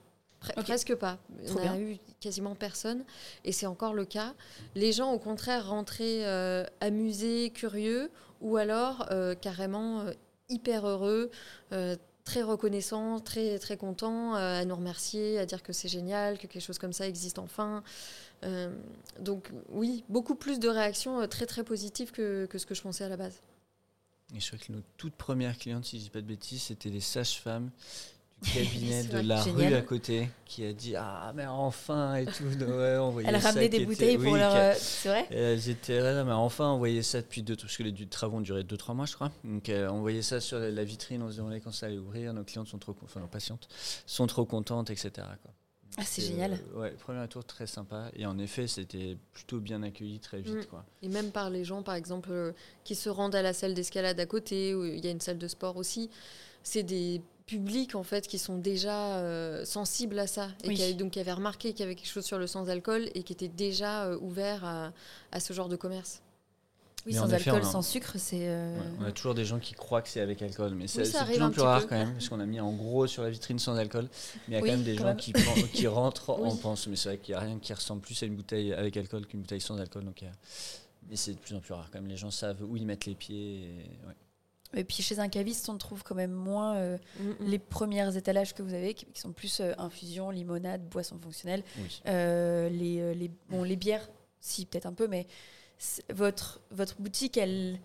[0.63, 1.17] Presque pas.
[1.49, 3.03] on a eu quasiment personne.
[3.43, 4.33] Et c'est encore le cas.
[4.75, 6.23] Les gens, au contraire, rentraient
[6.81, 9.09] amusés, curieux, ou alors
[9.41, 10.05] carrément
[10.47, 11.31] hyper heureux
[12.25, 16.47] très reconnaissant, très, très content, euh, à nous remercier, à dire que c'est génial, que
[16.47, 17.83] quelque chose comme ça existe enfin.
[18.43, 18.75] Euh,
[19.19, 22.81] donc oui, beaucoup plus de réactions euh, très très positives que, que, ce que je
[22.81, 23.41] pensais à la base.
[24.35, 26.89] Et je crois que nos toutes premières clientes, si je dis pas de bêtises, c'était
[26.89, 27.69] les sages-femmes
[28.41, 33.23] cabinet de la rue à côté qui a dit ah mais enfin et tout ouais,
[33.25, 35.27] elle ramenait des bouteilles pour leur euh, c'est vrai?
[35.31, 38.41] Elles étaient là mais enfin on voyait ça depuis deux parce que les travaux ont
[38.41, 41.37] duré 2-3 mois je crois donc euh, on voyait ça sur la vitrine on se
[41.37, 43.67] demandait quand ça allait ouvrir nos clientes sont trop enfin nos patientes
[44.05, 45.51] sont trop contentes etc quoi.
[45.97, 46.53] Ah, c'est génial.
[46.73, 48.11] Euh, ouais, premier tour très sympa.
[48.17, 50.53] Et en effet, c'était plutôt bien accueilli très vite.
[50.53, 50.65] Mm.
[50.65, 50.85] Quoi.
[51.01, 54.25] Et même par les gens, par exemple, qui se rendent à la salle d'escalade à
[54.25, 56.09] côté, où il y a une salle de sport aussi.
[56.63, 61.11] C'est des publics en fait qui sont déjà euh, sensibles à ça et qui, donc
[61.11, 63.47] qui avaient remarqué qu'il y avait quelque chose sur le sans alcool et qui étaient
[63.47, 64.65] déjà euh, ouverts
[65.31, 66.21] à, ce genre de commerce.
[67.05, 68.47] Oui, sans alcool, sans sucre, c'est.
[68.47, 71.51] Euh, on a toujours des gens qui croient que c'est avec alcool, mais c'est oui,
[71.51, 74.09] plus rare quand même, parce qu'on a mis en gros sur la vitrine sans alcool.
[74.47, 75.31] Mais il y a quand même des gens Qui,
[75.71, 78.25] qui, rentrent en pensent, mais c'est vrai qu'il n'y a rien qui ressemble plus à
[78.25, 80.03] une bouteille avec alcool qu'une bouteille sans alcool.
[80.03, 80.23] Donc,
[81.07, 82.09] mais c'est de plus en plus rare quand même.
[82.09, 83.65] Les gens savent où ils mettent les pieds.
[83.65, 83.89] Et...
[84.75, 87.35] Et puis chez un caviste, on trouve quand même moins euh, mm, mm.
[87.41, 91.63] les premiers étalages que vous avez, qui, sont plus euh, infusion, limonade, boisson fonctionnelle.
[92.07, 94.07] Euh, les, les, bon, les bières,
[94.39, 95.27] si peut-être un peu, mais
[96.13, 97.79] votre, votre boutique, elle,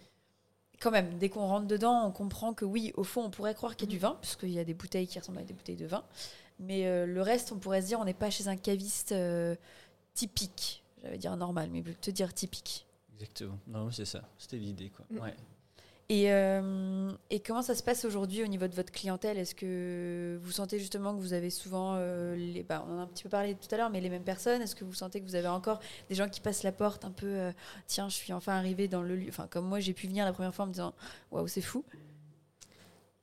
[0.81, 3.77] quand même, dès qu'on rentre dedans, on comprend que oui, au fond, on pourrait croire
[3.77, 4.09] qu'il y a du mm.
[4.09, 6.05] vin, puisqu'il y a des bouteilles qui ressemblent à des bouteilles de vin.
[6.59, 9.15] Mais le reste, on pourrait se dire, on n'est pas chez un caviste
[10.13, 10.85] typique.
[11.03, 12.87] J'allais dire normal, mais te dire typique.
[13.15, 13.59] Exactement.
[13.67, 14.29] Non, c'est ça.
[14.37, 15.07] C'était l'idée, quoi.
[15.11, 15.35] Ouais.
[16.11, 19.39] Et, euh, et, comment ça se passe aujourd'hui au niveau de votre clientèle?
[19.39, 23.07] Est-ce que vous sentez justement que vous avez souvent, euh, bah, on en a un
[23.07, 24.61] petit peu parlé tout à l'heure, mais les mêmes personnes?
[24.61, 27.13] Est-ce que vous sentez que vous avez encore des gens qui passent la porte un
[27.13, 27.53] peu, euh,
[27.87, 30.33] tiens, je suis enfin arrivé dans le lieu, enfin comme moi j'ai pu venir la
[30.33, 30.95] première fois en me disant,
[31.31, 31.85] waouh, c'est fou?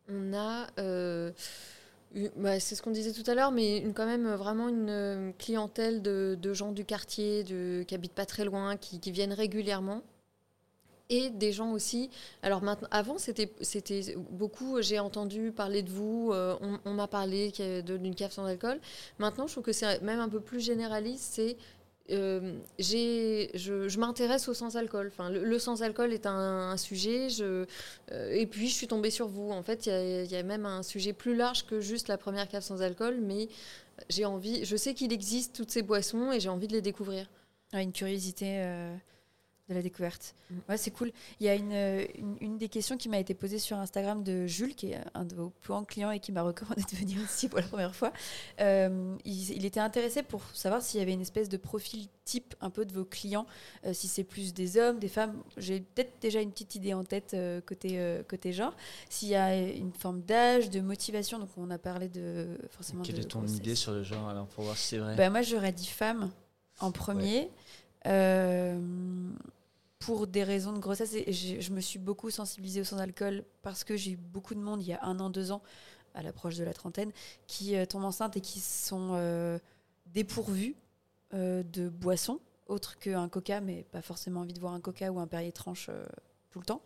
[0.07, 0.67] On a,
[2.61, 6.53] c'est ce qu'on disait tout à l'heure, mais une, quand même vraiment une clientèle de,
[6.53, 10.03] gens du quartier, de, qui habitent pas très loin, qui viennent régulièrement
[11.09, 12.09] et des gens aussi.
[12.41, 13.49] Alors maintenant, avant, c'était,
[14.31, 17.51] beaucoup, j'ai entendu parler de vous, euh, on, m'a parlé
[17.85, 18.79] d'une cave sans alcool.
[19.19, 21.57] Maintenant, je trouve que c'est même un peu plus généraliste, c'est
[22.09, 25.09] euh, j'ai, je, m'intéresse au sans-alcool.
[25.11, 27.29] Enfin, le, sans-alcool est un, sujet.
[27.29, 27.65] Je,
[28.11, 29.51] euh, et puis, je suis tombée sur vous.
[29.51, 32.63] En fait, il y, a même un sujet plus large que juste la première cave
[32.63, 33.49] sans alcool, mais
[34.09, 34.63] j'ai envie.
[34.63, 37.29] Je sais qu'il existe toutes ces boissons et j'ai envie de les découvrir.
[37.73, 38.63] Ah, une curiosité
[39.69, 40.35] de la découverte.
[40.49, 40.55] Mm.
[40.69, 41.11] Ouais, c'est cool.
[41.39, 42.07] Il y a une,
[42.41, 45.35] une, des questions qui m'a été posée sur Instagram de Jules, qui est un de
[45.35, 48.13] vos plus grands clients et qui m'a recommandé de venir ici pour la première fois.
[48.61, 52.69] Euh, il, était intéressé pour savoir s'il y avait une espèce de profil type un
[52.69, 53.45] peu de vos clients,
[53.85, 55.35] euh, si c'est plus des hommes, des femmes.
[55.57, 58.73] J'ai peut-être déjà une petite idée en tête euh, côté, côté genre.
[59.09, 63.03] S'il y a une forme d'âge, de motivation, donc on a parlé de forcément.
[63.03, 65.15] Quelle est ton idée sur le genre alors pour voir si c'est vrai?
[65.15, 66.31] Ben, Moi j'aurais dit femme
[66.79, 67.49] en premier
[69.99, 71.13] pour des raisons de grossesse.
[71.13, 74.81] Et je me suis beaucoup sensibilisée au sans-alcool parce que j'ai eu beaucoup de monde
[74.81, 75.61] il y a un an, deux ans,
[76.13, 77.11] à l'approche de la trentaine,
[77.45, 79.59] qui euh, tombent enceintes et qui sont euh,
[80.07, 80.75] dépourvus
[81.33, 85.19] euh, de boissons, autres qu'un coca, mais pas forcément envie de voir un coca ou
[85.19, 85.89] un Perrier tranche
[86.49, 86.81] tout le temps.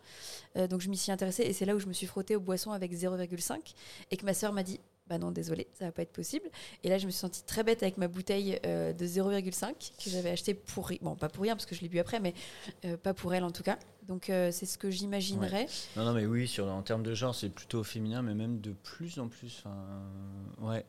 [0.68, 2.72] donc je m'y suis intéressée et c'est là où je me suis frottée aux boissons
[2.72, 3.74] avec 0,5
[4.10, 6.48] et que ma sœur m'a dit bah non, désolé, ça va pas être possible.
[6.84, 10.30] Et là, je me suis sentie très bête avec ma bouteille de 0,5 que j'avais
[10.30, 12.34] achetée pour bon, pas pour rien parce que je l'ai bu après, mais
[13.02, 13.78] pas pour elle en tout cas.
[14.08, 15.66] Donc euh, c'est ce que j'imaginerais.
[15.96, 19.18] Non, non, mais oui, en termes de genre, c'est plutôt féminin, mais même de plus
[19.18, 19.62] en plus.
[20.60, 20.84] Ouais.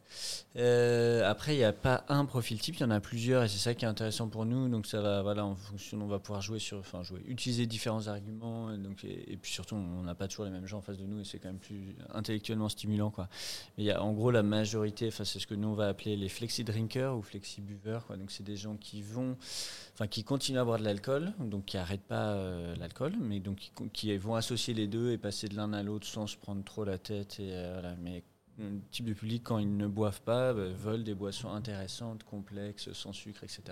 [0.56, 3.48] Euh, après, il n'y a pas un profil type, il y en a plusieurs, et
[3.48, 4.68] c'est ça qui est intéressant pour nous.
[4.68, 8.08] Donc ça va, voilà, en fonction, on va pouvoir jouer sur, enfin jouer, utiliser différents
[8.08, 10.98] arguments, et donc et, puis surtout, on n'a pas toujours les mêmes gens en face
[10.98, 13.30] de nous, et c'est quand même plus intellectuellement stimulant, quoi.
[13.78, 16.30] Mais y a, en gros, la majorité, c'est ce que nous on va appeler les
[16.30, 18.06] flexi drinkers ou flexi buveurs.
[18.18, 19.38] Donc c'est des gens qui vont,
[20.08, 24.16] qui continuent à boire de l'alcool, donc qui n'arrêtent pas euh, l'alcool mais donc qui,
[24.18, 26.98] vont associer les deux et passer de l'un à l'autre sans se prendre trop la
[26.98, 27.38] tête.
[27.40, 27.96] Euh.
[28.02, 28.24] Mais
[28.60, 32.92] le type de public, quand ils ne boivent pas, bah, veulent des boissons intéressantes, complexes,
[32.94, 33.64] sans sucre, etc.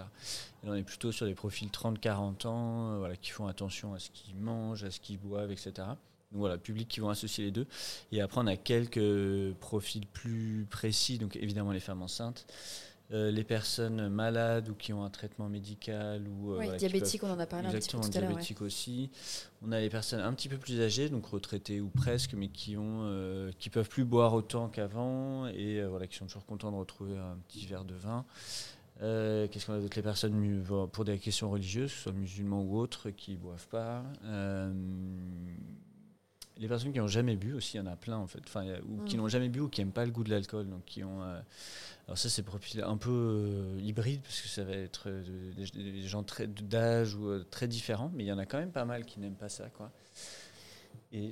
[0.63, 3.99] Et on est plutôt sur des profils 30-40 ans, euh, voilà, qui font attention à
[3.99, 5.71] ce qu'ils mangent, à ce qu'ils boivent, etc.
[6.31, 7.67] Donc voilà, public qui vont associer les deux.
[8.11, 12.45] Et après, on a quelques profils plus précis, donc évidemment les femmes enceintes.
[13.11, 17.45] Les personnes malades ou qui ont un traitement médical ou oui, diabétiques, on en a
[17.45, 18.29] parlé un petit peu tout à l'heure.
[18.29, 19.09] diabétiques aussi.
[19.61, 22.77] On a les personnes un petit peu plus âgées, donc retraitées ou presque, mais qui
[22.77, 27.17] ont qui peuvent plus boire autant qu'avant et voilà qui sont toujours contents de retrouver
[27.17, 28.25] un petit verre de vin.
[29.01, 29.95] Euh, qu'est-ce qu'on a d'autre?
[29.95, 33.67] Les personnes pour des questions religieuses, que ce soit musulmans ou autres, qui ne boivent
[33.67, 34.03] pas.
[34.25, 34.71] Euh,
[36.61, 38.39] les personnes qui n'ont jamais bu aussi, il y en a plein en fait.
[38.45, 39.19] Enfin, ou qui mm.
[39.19, 40.69] n'ont jamais bu ou qui n'aiment pas le goût de l'alcool.
[40.69, 41.23] Donc qui ont.
[41.23, 41.41] Euh,
[42.07, 42.45] alors ça c'est
[42.83, 48.11] un peu hybride parce que ça va être des, gens très d'âge ou très différents,
[48.13, 49.91] mais il y en a quand même pas mal qui n'aiment pas ça, quoi.
[51.11, 51.31] Et,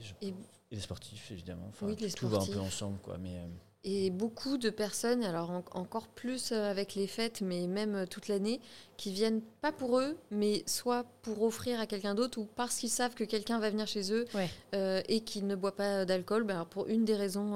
[0.71, 1.65] les sportifs évidemment.
[1.69, 3.17] Enfin, oui, les tout va un peu ensemble, quoi.
[3.17, 3.41] Mais
[3.85, 8.27] et beaucoup de personnes, alors encore plus euh, avec les fêtes, mais même euh, toute
[8.27, 8.59] l'année,
[8.97, 12.89] qui viennent pas pour eux, mais soit pour offrir à quelqu'un d'autre ou parce qu'ils
[12.89, 14.25] savent que quelqu'un va venir chez eux
[14.73, 17.51] euh, et qu'ils ne boit pas d'alcool, ben pour une des raisons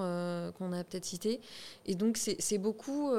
[0.57, 1.41] qu'on a peut-être citées.
[1.85, 3.11] Et donc c'est beaucoup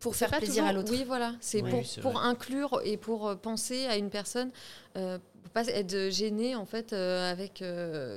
[0.00, 0.90] pour faire plaisir à l'autre.
[0.90, 1.34] Oui, voilà.
[1.40, 4.50] C'est pour, pour inclure et pour penser à une personne,
[4.96, 7.62] euh, pour pas être gêné en fait avec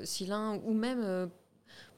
[0.06, 1.30] si l'un ou même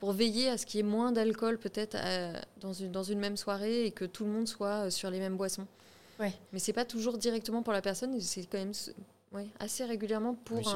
[0.03, 3.19] pour veiller à ce qu'il y ait moins d'alcool peut-être euh, dans une, dans une
[3.19, 5.65] même soirée et que tout le monde soit euh, sur les mêmes boissons.
[6.19, 6.33] Ouais.
[6.51, 8.73] Mais c'est pas toujours directement pour la personne, c'est quand même
[9.31, 10.75] ouais, assez régulièrement pour,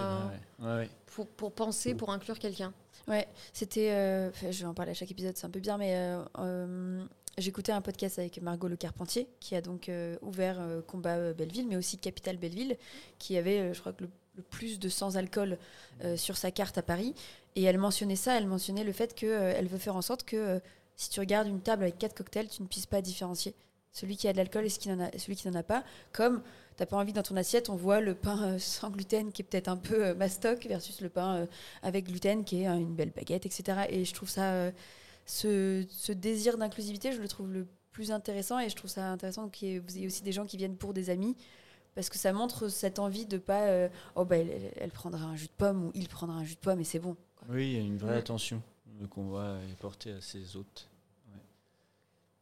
[1.08, 2.72] pour, pour, penser, pour inclure quelqu'un.
[3.06, 3.92] Ouais, c'était.
[3.92, 6.16] Euh, je vais en parler à chaque épisode, c'est un peu bien, mais
[7.38, 11.98] j'écoutais un podcast avec Margot Le Carpentier, qui a donc ouvert Combat Belleville, mais aussi
[11.98, 12.78] Capital Belleville,
[13.20, 15.58] qui avait, je crois que le, le plus de sans alcool
[16.16, 17.14] sur sa carte à Paris.
[17.58, 20.36] Et elle mentionnait ça, elle mentionnait le fait qu'elle euh, veut faire en sorte que
[20.38, 20.60] euh,
[20.96, 23.56] si tu regardes une table avec quatre cocktails, tu ne puisses pas différencier
[23.92, 25.84] celui qui a de l'alcool et celui qui n'en a pas.
[26.14, 29.32] Comme tu n'as pas envie dans ton assiette, on voit le pain euh, sans gluten
[29.32, 31.48] qui est peut-être un peu mastoc versus le pain
[31.82, 33.88] avec gluten qui est une belle baguette, etc.
[33.90, 34.72] Et je trouve ça,
[35.26, 39.82] ce, désir d'inclusivité, je le trouve le plus intéressant et je trouve ça intéressant qu'il
[39.82, 41.36] vous ayez aussi des gens qui viennent pour des amis
[41.96, 45.48] parce que ça montre cette envie de pas oh bah elle, elle, prendra un jus
[45.48, 47.18] de pomme ou il prendra un jus de pomme et c'est bon
[47.50, 48.62] oui, il y a une vraie attention
[49.10, 50.90] qu'on va porter à ses hôtes.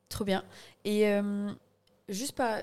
[0.10, 0.44] Trop bien.
[0.84, 1.52] Et euh,
[2.08, 2.62] juste pas,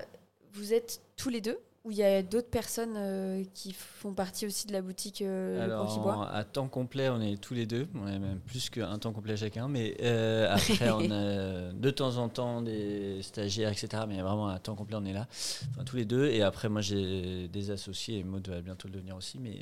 [0.53, 4.45] vous êtes tous les deux ou il y a d'autres personnes euh, qui font partie
[4.45, 7.89] aussi de la boutique euh, Alors, à temps complet, on est tous les deux.
[7.95, 9.67] On est même plus qu'un temps complet chacun.
[9.67, 14.03] Mais euh, après, on a de temps en temps des stagiaires, etc.
[14.07, 15.27] Mais vraiment, à temps complet, on est là.
[15.71, 16.27] Enfin, tous les deux.
[16.27, 19.59] Et après, moi, j'ai des associés, et Maud va bientôt le devenir aussi, mais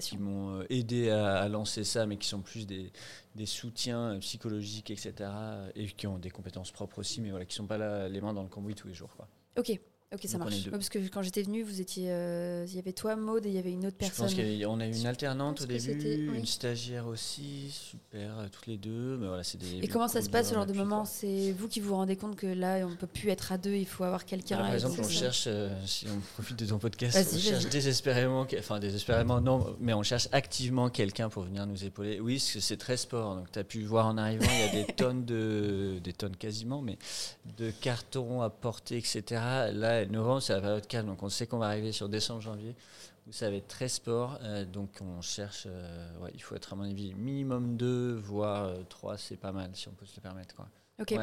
[0.00, 2.90] qui m'ont aidé à, lancer ça, mais qui sont plus des,
[3.34, 5.30] des soutiens psychologiques, etc.
[5.74, 8.22] Et qui ont des compétences propres aussi, mais voilà, qui ne sont pas là les
[8.22, 9.14] mains dans le cambouis tous les jours.
[9.14, 9.28] Quoi.
[9.58, 9.78] Ok.
[10.12, 10.70] Ok, ça marche.
[10.70, 13.54] parce que quand j'étais venue, vous étiez, euh, il y avait toi, Maude, et il
[13.54, 14.28] y avait une autre personne.
[14.28, 18.66] Je pense qu'on a eu une alternante au début, une stagiaire aussi, super, euh, toutes
[18.66, 19.16] les deux.
[19.16, 21.80] Mais voilà, des, et comment ça se passe ce genre de moment C'est vous qui
[21.80, 24.24] vous rendez compte que là, on ne peut plus être à deux, il faut avoir
[24.24, 24.58] quelqu'un.
[24.58, 28.80] Par exemple, on cherche, euh, si on profite de ton podcast, on cherche désespérément, enfin
[28.80, 32.20] désespérément non, mais on cherche activement quelqu'un pour venir nous épauler.
[32.20, 33.36] Oui, c'est très sport.
[33.36, 36.36] Donc tu as pu voir en arrivant, il y a des tonnes de, des tonnes
[36.36, 36.98] quasiment, mais
[37.56, 39.22] de cartons à porter, etc.
[39.72, 42.74] Là, novembre, c'est la période calme, donc on sait qu'on va arriver sur décembre-janvier,
[43.26, 44.38] où ça va être très sport.
[44.42, 48.64] Euh, donc on cherche, euh, ouais, il faut être à mon avis minimum deux, voire
[48.64, 50.54] euh, trois, c'est pas mal si on peut se le permettre.
[50.54, 50.68] Quoi.
[51.02, 51.14] Ok.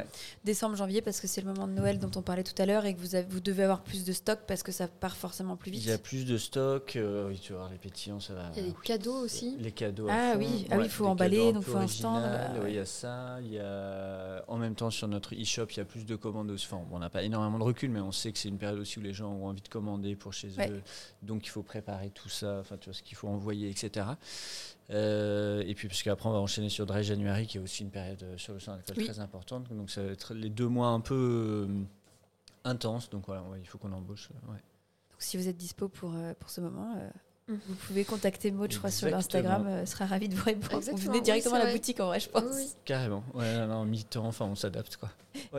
[0.44, 2.86] Décembre, janvier, parce que c'est le moment de Noël dont on parlait tout à l'heure
[2.86, 5.56] et que vous, avez, vous devez avoir plus de stock parce que ça part forcément
[5.56, 5.84] plus vite.
[5.84, 6.96] Il y a plus de stock.
[6.96, 8.52] Euh, oui, tu vas voir les pétillants, ça va.
[8.56, 9.58] Il y a les cadeaux aussi.
[9.60, 10.08] Les cadeaux.
[10.10, 12.24] Ah oui, ah oui, il faut emballer, donc il faut un stand.
[12.64, 13.38] Oui, il y a ça.
[13.42, 16.52] Il y a en même temps sur notre e-shop, il y a plus de commandes.
[16.52, 19.00] Enfin, on n'a pas énormément de recul, mais on sait que c'est une période aussi
[19.00, 20.82] où les gens ont envie de commander pour chez eux.
[21.22, 22.58] Donc il faut préparer tout ça.
[22.60, 24.06] Enfin, tu vois ce qu'il faut envoyer, etc.
[24.92, 27.92] Euh, et puis, parce qu'après, on va enchaîner sur Dry January, qui est aussi une
[27.92, 29.72] période euh, sur le sang d'alcool très importante.
[29.72, 31.84] Donc, ça va être les deux mois un peu euh,
[32.64, 33.10] intenses.
[33.10, 34.30] Donc, voilà, il faut qu'on embauche.
[34.48, 34.58] Donc,
[35.20, 36.96] si vous êtes dispo pour, pour ce moment,
[37.48, 37.60] mhm.
[37.68, 39.68] vous pouvez contacter Maud, je crois, sur l'Instagram.
[39.68, 40.84] Elle sera ravie de vous répondre.
[40.92, 42.76] Vous venez directement à la boutique, en vrai, je pense.
[42.86, 43.24] Carrément.
[43.36, 45.12] Ouais, en mi-temps, enfin, on s'adapte, quoi.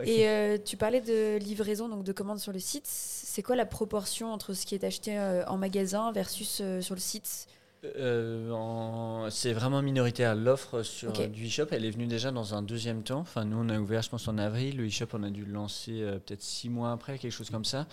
[0.03, 2.85] Et tu parlais de livraison, donc de commandes sur le site.
[2.85, 5.17] C'est quoi la proportion entre ce qui est acheté
[5.47, 7.47] en magasin versus sur le site?
[7.83, 10.35] Euh, c'est vraiment minoritaire.
[10.35, 13.19] L'offre sur du e-shop, elle est venue déjà dans un deuxième temps.
[13.19, 14.77] Enfin, nous, on a ouvert, je pense, en avril.
[14.77, 17.65] Le e-shop, on a dû le lancer euh, peut-être six mois après, quelque chose comme
[17.65, 17.87] ça.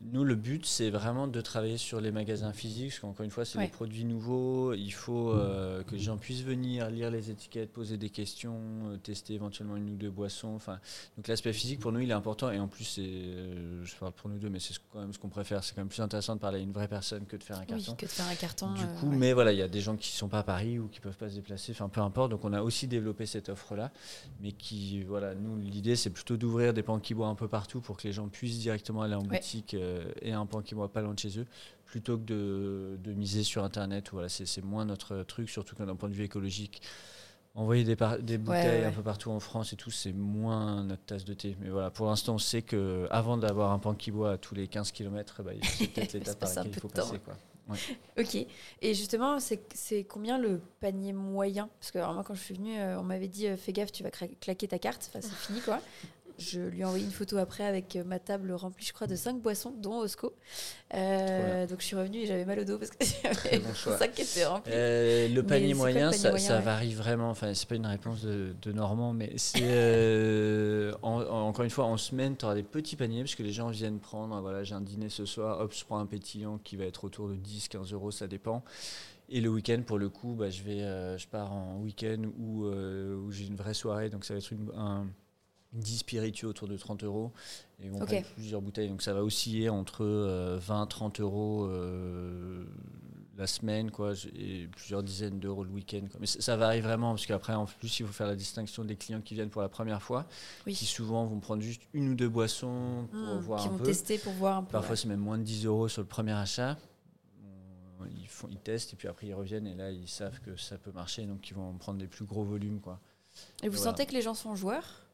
[0.00, 3.44] Nous, le but, c'est vraiment de travailler sur les magasins physiques, parce qu'encore une fois,
[3.44, 3.64] c'est Ouais.
[3.66, 4.72] des produits nouveaux.
[4.72, 8.96] Il faut euh, que les gens puissent venir, lire les étiquettes, poser des questions, euh,
[8.96, 10.54] tester éventuellement une ou deux boissons.
[10.54, 10.78] Enfin,
[11.16, 12.50] donc l'aspect physique, pour nous, il est important.
[12.52, 15.12] Et en plus, c'est, euh, je parle pour nous deux, mais c'est ce- quand même
[15.12, 15.64] ce qu'on préfère.
[15.64, 17.62] C'est quand même plus intéressant de parler à une vraie personne que de faire un
[17.62, 17.94] Oui, carton.
[17.96, 18.72] que de faire un carton.
[18.74, 19.16] Du coup, ouais.
[19.16, 21.16] mais voilà, il y a des gens qui sont pas à Paris ou qui peuvent
[21.16, 22.30] pas se déplacer, enfin peu importe.
[22.30, 23.90] Donc on a aussi développé cette offre-là,
[24.40, 27.80] mais qui, voilà, nous l'idée c'est plutôt d'ouvrir des pans qui bois un peu partout
[27.80, 29.38] pour que les gens puissent directement aller en Ouais.
[29.38, 31.46] boutique euh, et un pan qui bois pas loin de chez eux,
[31.84, 34.10] plutôt que de, de miser sur Internet.
[34.12, 36.82] Voilà, c'est moins notre truc, surtout d'un point de vue écologique.
[37.54, 38.84] Envoyer des, bouteilles ouais.
[38.84, 41.56] un peu partout en France et tout, c'est moins notre tasse de thé.
[41.60, 44.54] Mais voilà, pour l'instant, on sait que avant d'avoir un pan qui boit à tous
[44.54, 47.18] les 15 km, bah, c'est peut-être l'étape par laquelle il faut passer.
[47.18, 47.34] Quoi.
[48.18, 48.34] Ok.
[48.80, 51.68] Et justement, c'est combien le panier moyen?
[51.80, 53.92] Parce que alors, moi, quand je suis venue, euh, on m'avait dit euh, fais gaffe,
[53.92, 55.08] tu vas claquer ta carte.
[55.08, 55.80] Enfin, c'est fini, quoi.
[56.38, 59.16] Je lui ai envoyé une photo après avec euh, ma table remplie, je crois, de
[59.16, 60.34] 5 boissons, dont Osco.
[60.94, 63.72] Euh, donc je suis revenue et j'avais mal au dos parce que j'avais bon
[64.14, 64.72] qui était rempli.
[64.74, 67.30] Euh, le panier le moyen, panier ça, moyen, ça ouais varie vraiment.
[67.30, 71.70] Enfin, c'est pas une réponse de, de Normand, mais c'est euh, en- en- encore une
[71.70, 74.40] fois en semaine, tu auras des petits paniers parce que les gens viennent prendre.
[74.40, 77.28] Voilà, j'ai un dîner ce soir, hop, je prends un pétillant qui va être autour
[77.28, 78.62] de 10-15 euros, ça dépend.
[79.28, 82.64] Et le week-end, pour le coup, bah, je vais, euh, je pars en week-end où,
[82.64, 85.06] euh, où j'ai une vraie soirée, donc ça va être une, un
[85.72, 87.32] 10 spiritueux autour de 30 euros.
[87.80, 88.06] Et on Ok.
[88.08, 92.64] prend plusieurs bouteilles, donc ça va osciller entre 20-30 euros euh,
[93.36, 96.00] la semaine, quoi, et plusieurs dizaines d'euros le week-end.
[96.10, 96.18] quoi.
[96.18, 98.96] Mais ça, ça varie vraiment, parce qu'après, en plus, il faut faire la distinction des
[98.96, 100.26] clients qui viennent pour la première fois,
[100.66, 100.74] Oui.
[100.74, 103.78] qui souvent vont prendre juste une ou deux boissons pour Mmh, voir qui un vont
[103.78, 103.84] peu.
[103.84, 104.72] tester pour voir un peu.
[104.72, 104.96] Parfois, ouais.
[104.96, 106.76] c'est même moins de 10 euros sur le premier achat.
[108.16, 110.78] Ils, font, ils testent et puis après ils reviennent et là ils savent que ça
[110.78, 113.00] peut marcher donc ils vont prendre des plus gros volumes quoi.
[113.62, 113.90] Et vous Voilà.
[113.90, 115.07] sentez que les gens sont joueurs?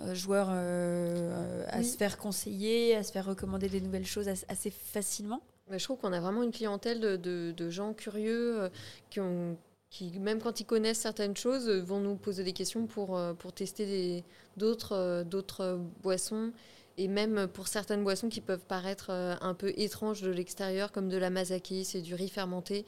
[0.00, 1.84] Euh, Joueurs euh, à Oui.
[1.84, 5.84] se faire conseiller, à se faire recommander des nouvelles choses as- assez facilement Mais je
[5.84, 8.68] trouve qu'on a vraiment une clientèle de, de- de gens curieux euh,
[9.10, 9.56] qui, ont,
[9.90, 13.34] qui, même quand ils connaissent certaines choses, euh, vont nous poser des questions pour, euh,
[13.34, 14.24] pour tester
[14.56, 16.52] d'autres euh, d'autres euh, boissons.
[16.98, 21.08] Et même pour certaines boissons qui peuvent paraître euh, un peu étranges de l'extérieur, comme
[21.08, 22.84] de la mazaki, c'est du riz fermenté.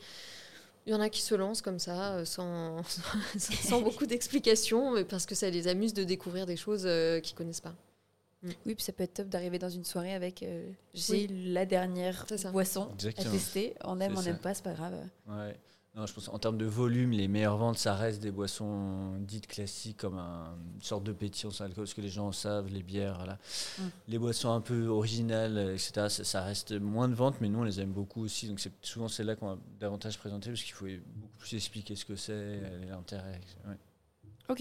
[0.86, 2.82] Il y en a qui se lancent comme ça, euh, sans,
[3.38, 7.62] sans beaucoup d'explications, parce que ça les amuse de découvrir des choses euh, qu'ils connaissent
[7.62, 7.74] pas.
[8.66, 12.26] Oui, puis ça peut être top d'arriver dans une soirée avec euh, j'ai la dernière
[12.52, 13.74] boisson à tester.
[13.84, 14.94] On aime, on n'aime pas, c'est pas grave.
[15.26, 15.56] Ouais.
[15.96, 19.46] Non, je pense en termes de volume, les meilleures ventes, ça reste des boissons dites
[19.46, 22.82] classiques comme un- une sorte de pétillant sans alcool, ce que les gens savent, les
[22.82, 23.38] bières, voilà.
[23.78, 23.82] Mm.
[24.08, 26.08] les boissons un peu originales, etc.
[26.08, 28.48] Ça, ça reste moins de ventes, mais nous on les aime beaucoup aussi.
[28.48, 31.94] Donc c'est souvent c'est là qu'on va davantage présenter parce qu'il faut beaucoup plus expliquer
[31.94, 33.40] ce que c'est, euh, l'intérêt.
[33.68, 33.76] ouais.
[34.48, 34.60] Ok.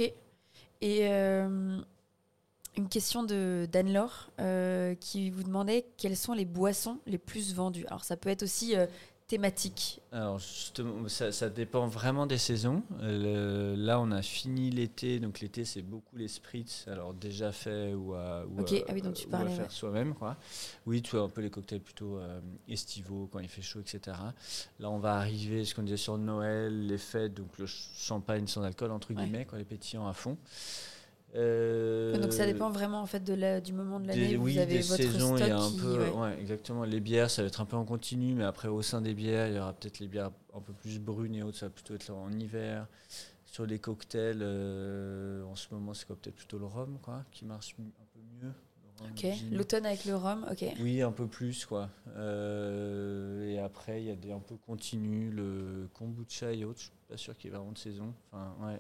[0.82, 1.80] Et euh,
[2.78, 7.86] une question de d'Anne-Laure euh, qui vous demandait quelles sont les boissons les plus vendues.
[7.88, 8.86] Alors ça peut être aussi euh,
[9.38, 10.00] thématique.
[10.12, 12.84] Alors justement, ça, ça dépend vraiment des saisons.
[13.02, 17.52] Euh, le- là, on a fini l'été, donc l'été c'est beaucoup les spritz, alors déjà
[17.52, 19.72] fait ou à, ou Ok, à- ah oui, donc tu ou à parlais, faire ouais.
[19.72, 20.38] soi-même, quoi.
[20.86, 24.16] Oui, tu vois un peu les cocktails plutôt euh, estivaux quand il fait chaud, etc.
[24.80, 28.46] Là, on va arriver, ce qu'on disait sur Noël, les fêtes, donc le ch- champagne
[28.46, 29.16] sans alcool entre Ouais.
[29.24, 30.38] guillemets, quoi, les pétillants à fond.
[31.36, 34.60] Euh, Donc ça dépend vraiment en fait de la, du moment de l'année oui, vous
[34.60, 36.12] avez des votre saisons, stock il y a un qui- peu, ouais.
[36.12, 36.84] ouais, exactement.
[36.84, 39.48] Les bières, ça va être un peu en continu, mais après au sein des bières,
[39.48, 41.96] il y aura peut-être les bières un peu plus brunes et autres, ça va plutôt
[41.96, 42.88] être en hiver.
[43.46, 47.76] Sur les cocktails, euh, en ce moment, c'est Peut-être plutôt le rhum, quoi, qui marche
[47.80, 48.52] un peu mieux.
[49.02, 49.26] Ok.
[49.52, 50.66] L'automne avec le rhum, ok.
[50.80, 51.90] Oui, un peu plus, quoi.
[52.16, 56.80] Euh, et après, il y a des un peu continus, le kombucha et autres.
[56.80, 58.14] Je suis pas sûr qu'il y ait vraiment de saison.
[58.32, 58.80] Enfin, ouais.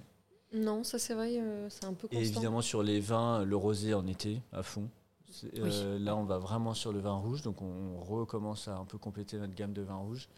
[0.54, 2.39] Non, ça c'est vrai, euh, c'est un peu Et constant.
[2.39, 4.89] évidemment sur les vins, le rosé en été à fond.
[5.30, 8.86] C'est- euh, Là, on va vraiment sur le vin rouge, donc on recommence à un
[8.86, 10.30] peu compléter notre gamme de vins rouges.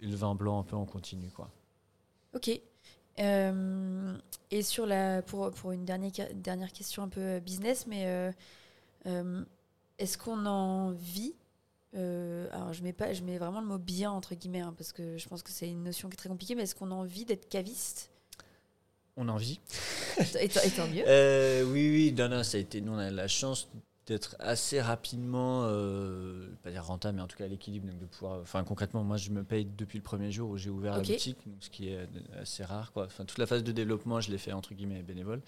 [0.00, 1.50] Et le vin blanc un peu en continu, quoi.
[2.34, 2.50] Ok.
[3.20, 4.18] Euh,
[4.50, 8.32] et sur la, pour, pour une dernière, dernière question un peu business, mais euh,
[9.06, 9.44] euh,
[9.98, 11.34] est-ce qu'on en vit
[11.96, 14.92] Euh, Alors je mets, pas, je mets vraiment le mot bien entre guillemets, hein, parce
[14.92, 16.94] que je pense que c'est une notion qui est très compliquée, mais est-ce qu'on a
[16.94, 18.12] envie d'être caviste?
[19.16, 19.60] On en vit.
[20.40, 21.04] et, tant- mieux.
[21.06, 22.80] Euh, oui, oui, non, non, ça a été.
[22.80, 23.68] Nous, on a la chance
[24.06, 28.04] d'être assez rapidement, euh, pas dire rentable, mais en tout cas à l'équilibre, donc de
[28.04, 28.40] pouvoir.
[28.40, 31.38] Enfin, concrètement, moi, je me paye depuis le premier jour où j'ai ouvert la boutique,
[31.46, 32.06] donc ce qui est
[32.38, 33.04] assez rare, quoi.
[33.06, 35.40] Enfin, toute la phase de développement, je l'ai fait entre guillemets bénévole.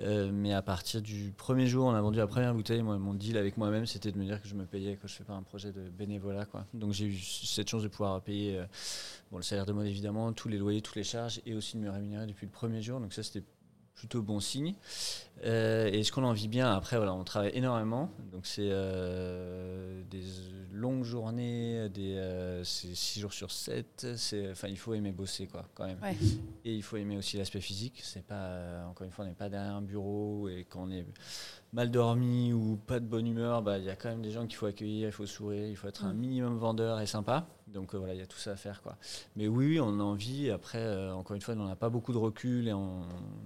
[0.00, 2.82] Euh, mais à partir du premier jour, on a vendu la première bouteille.
[2.82, 5.14] Moi, mon deal avec moi-même, c'était de me dire que je me payais quand je
[5.14, 6.66] fais pas un projet de bénévolat, quoi.
[6.74, 8.64] Donc j'ai eu cette chance de pouvoir payer euh,
[9.30, 11.82] bon, le salaire de mode évidemment, tous les loyers, toutes les charges, et aussi de
[11.82, 12.98] me rémunérer depuis le premier jour.
[12.98, 13.44] Donc ça, c'était
[13.94, 14.74] plutôt bon signe.
[15.44, 18.10] Euh, et ce qu'on en vit bien, après, voilà, on travaille énormément.
[18.32, 20.22] Donc, c'est euh, des
[20.72, 24.06] longues journées, des, euh, c'est 6 jours sur 7.
[24.50, 25.98] Enfin, il faut aimer bosser, quoi, quand même.
[26.02, 26.16] Ouais.
[26.64, 28.00] Et il faut aimer aussi l'aspect physique.
[28.02, 30.90] C'est pas, euh, encore une fois, on n'est pas derrière un bureau et quand on
[30.90, 31.04] est
[31.72, 34.46] mal dormi ou pas de bonne humeur, bah, il y a quand même des gens
[34.46, 36.18] qu'il faut accueillir, il faut sourire, il faut être un Mm.
[36.18, 37.46] minimum vendeur et sympa.
[37.66, 38.82] Donc euh, voilà, il y a tout ça à faire.
[38.82, 38.96] Quoi.
[39.36, 40.50] Mais oui, oui, on a envie.
[40.50, 43.00] Après, euh, encore une fois, on n'a pas beaucoup de recul et on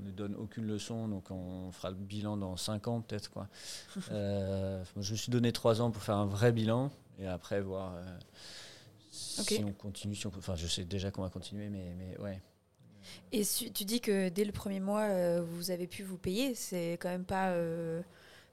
[0.04, 1.06] ne donne aucune leçon.
[1.06, 3.30] Donc on fera le bilan dans 5 ans peut-être.
[3.30, 3.46] Quoi.
[4.10, 7.60] Euh, moi, je me suis donné 3 ans pour faire un vrai bilan et après
[7.60, 7.92] voir
[9.10, 10.14] si on continue.
[10.16, 12.42] Si on, enfin, je sais déjà qu'on va continuer, mais, mais ouais.
[13.32, 16.54] Et tu dis que dès le premier mois, euh, vous avez pu vous payer.
[16.54, 17.50] C'est quand même pas.
[17.50, 18.02] euh,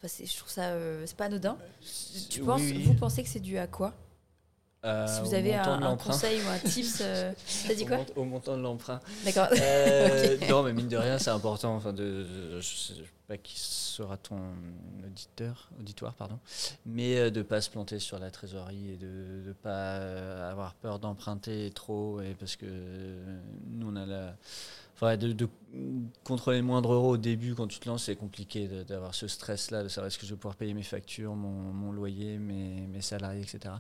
[0.03, 0.71] je trouve ça.
[0.71, 1.57] euh, c'est pas anodin.
[2.29, 2.83] Tu Oui, penses, oui.
[2.83, 3.93] Vous pensez que c'est dû à quoi?
[4.85, 6.99] Euh, Si vous au avez un, conseil ou un tips.
[7.01, 7.31] euh,
[7.67, 8.99] T'as dit quoi Au montant de l'emprunt.
[9.23, 9.47] D'accord.
[9.59, 10.37] Euh.
[10.49, 11.75] Non, mais mine de rien, c'est important.
[11.75, 12.93] Enfin, de, de- je sais
[13.27, 14.39] pas qui sera ton
[15.05, 16.37] auditeur, auditoire, pardon,
[16.85, 20.73] mais euh, de pas se planter sur la trésorerie et de ne pas euh, avoir
[20.73, 24.35] peur d'emprunter trop, et parce que euh, nous on a la,
[25.17, 25.47] de, de
[26.23, 29.83] contrôler le moindre euro au début quand tu te lances, c'est compliqué d'avoir ce stress-là,
[29.83, 33.01] de savoir est-ce que je vais pouvoir payer mes factures, mon, mon loyer, mes, mes
[33.01, 33.75] salariés, etc.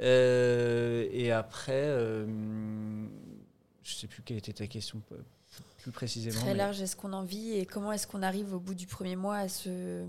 [0.00, 1.72] Euh, et après.
[1.74, 2.26] euh,
[3.82, 5.02] je sais plus quelle était ta question
[5.78, 6.40] plus précisément.
[6.40, 9.16] Très large, est-ce qu'on en vit et comment est-ce qu'on arrive au bout du premier
[9.16, 10.04] mois à se,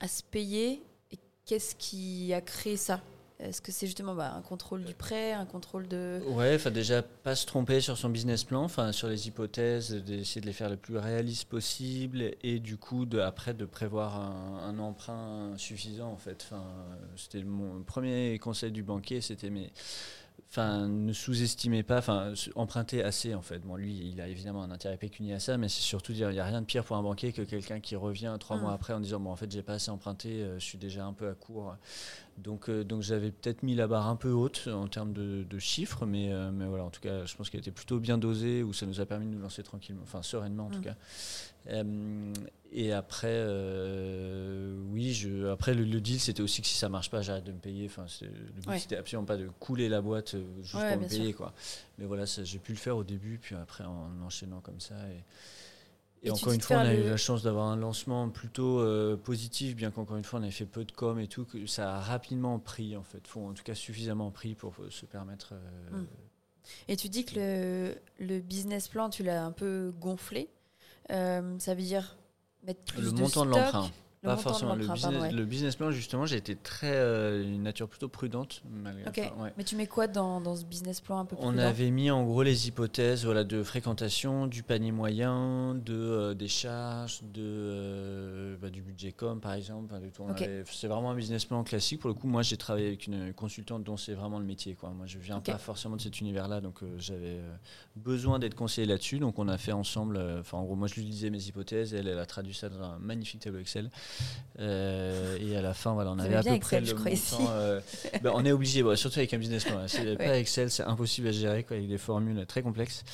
[0.00, 3.00] à se payer et qu'est-ce qui a créé ça?
[3.40, 6.20] Est-ce que c'est justement bah, un contrôle du prêt, un contrôle de...
[6.26, 10.40] Ouais, enfin déjà pas se tromper sur son business plan, enfin sur les hypothèses, d'essayer
[10.40, 14.58] de les faire le plus réaliste possible et du coup de, après de prévoir un,
[14.68, 16.44] un emprunt suffisant en fait.
[16.50, 16.64] Enfin,
[17.16, 19.70] c'était mon premier conseil du banquier, c'était mais
[20.50, 23.58] Enfin, ne sous-estimez pas, enfin, empruntez assez en fait.
[23.58, 26.34] Bon, lui, il a évidemment un intérêt pécunier à ça, mais c'est surtout dire, il
[26.34, 28.60] n'y a rien de pire pour un banquier que quelqu'un qui revient trois Mm.
[28.62, 31.04] mois après en disant, bon, en fait, j'ai pas assez emprunté, euh, je suis déjà
[31.04, 31.76] un peu à court.
[32.38, 35.58] Donc, euh, donc j'avais peut-être mis la barre un peu haute en termes de, de
[35.58, 38.62] chiffres, mais, euh, mais voilà, en tout cas, je pense qu'elle était plutôt bien dosée,
[38.62, 40.82] où ça nous a permis de nous lancer tranquillement, enfin sereinement en tout Mm.
[40.84, 40.94] cas.
[41.70, 42.32] Euh,
[42.72, 43.44] et après,
[44.92, 47.52] oui, je, après le, le deal, c'était aussi que si ça marche pas, j'arrête de
[47.52, 47.86] me payer.
[47.86, 48.28] Enfin, le
[48.60, 48.78] but, Ouais.
[48.78, 51.52] c'était absolument pas de couler la boîte juste Ouais, pour me payer, quoi.
[51.98, 54.94] Mais voilà, j'ai pu le faire au début, puis après en enchaînant comme ça.
[55.10, 55.22] Et,
[56.22, 59.16] et encore une de fois, on a eu la chance d'avoir un lancement plutôt euh,
[59.16, 61.96] positif, bien qu'encore une fois, on avait fait peu de com et tout, que ça
[61.96, 65.54] a rapidement pris, en fait, faut en tout cas suffisamment pris pour euh, se permettre.
[65.54, 66.06] euh, Mm.
[66.88, 70.50] Et tu dis que le, le business plan, tu l'as un peu gonflé.
[71.10, 72.18] Euh, ça veut dire
[72.62, 73.90] mettre plus le de montant de stock, l'emprunt.
[74.30, 74.74] Le Pas de forcément.
[74.74, 75.32] Le business, pardon, ouais.
[75.32, 76.92] le business plan, justement, j'ai été très.
[76.94, 78.62] euh, une nature plutôt prudente.
[78.70, 79.32] Malgré, Ok.
[79.32, 79.52] enfin, ouais.
[79.56, 82.10] Mais tu mets quoi dans, dans ce business plan un peu plus On avait mis
[82.10, 87.42] en gros les hypothèses voilà, de fréquentation, du panier moyen, de, euh, des charges, de,
[87.42, 89.94] euh, bah, du budget com par exemple.
[89.94, 90.34] enfin,
[90.70, 92.00] C'est vraiment un business plan classique.
[92.00, 94.74] Pour le coup, moi j'ai travaillé avec une consultante dont c'est vraiment le métier.
[94.74, 94.90] Quoi.
[94.90, 97.40] Moi je viens pas forcément de cet univers-là, donc j'avais
[97.96, 99.18] besoin d'être conseillé là-dessus.
[99.18, 102.08] Donc on a fait ensemble, enfin en gros, moi je lui disais mes hypothèses elle,
[102.08, 103.90] elle a traduit ça dans un magnifique tableau Excel.
[104.60, 107.10] Euh, et à la fin, voilà, on avait à peu près Excel, je le crois,
[107.12, 107.34] ici.
[107.38, 107.80] montant, euh,
[108.22, 109.78] ben, on est obligé, bon, surtout avec un business plan.
[109.78, 109.86] hein.
[109.86, 110.16] C'est Ouais.
[110.16, 113.04] pas Excel, c'est impossible à gérer quoi, avec des formules très complexes.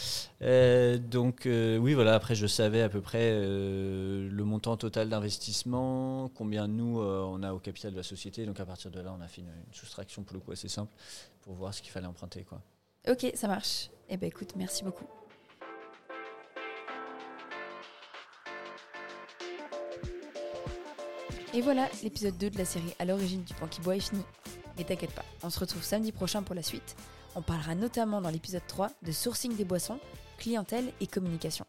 [0.41, 2.15] Euh, donc oui, voilà.
[2.15, 7.59] Après, je savais à peu près le montant total d'investissement, combien nous on a au
[7.59, 8.47] capital de la société.
[8.47, 10.69] Donc à partir de là, on a fait une, une soustraction pour le coup assez
[10.69, 10.93] simple
[11.43, 12.63] pour voir ce qu'il fallait emprunter quoi.
[13.07, 13.91] Ok, ça marche.
[14.09, 15.05] Eh ben écoute, merci beaucoup.
[21.55, 24.23] Et voilà, l'épisode 2 de la série à l'origine du pan qui boit est fini.
[24.77, 26.97] Mais t'inquiète pas, on se retrouve samedi prochain pour la suite.
[27.37, 30.01] On parlera notamment dans l'épisode 3 de sourcing des boissons,
[30.37, 31.65] clientèle et communication.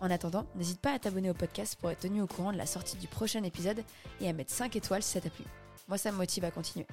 [0.00, 2.64] En attendant, n'hésite pas à t'abonner au podcast pour être tenu au courant de la
[2.64, 3.84] sortie du prochain épisode
[4.22, 5.44] et à mettre 5 étoiles si ça t'a plu.
[5.88, 6.86] Moi, ça me motive à continuer.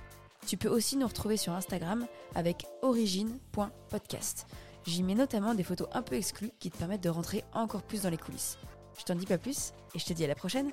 [0.46, 2.06] Tu peux aussi nous retrouver sur Instagram
[2.36, 4.46] avec origine.podcast.
[4.86, 8.02] J'y mets notamment des photos un peu exclues qui te permettent de rentrer encore plus
[8.02, 8.58] dans les coulisses.
[9.00, 10.72] Je t'en dis pas plus et je te dis à la prochaine